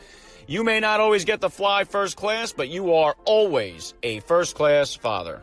You 0.47 0.63
may 0.63 0.79
not 0.79 0.99
always 0.99 1.23
get 1.23 1.39
to 1.41 1.49
fly 1.51 1.83
first 1.83 2.17
class, 2.17 2.51
but 2.51 2.67
you 2.67 2.95
are 2.95 3.15
always 3.25 3.93
a 4.01 4.21
first 4.21 4.55
class 4.55 4.95
father. 4.95 5.39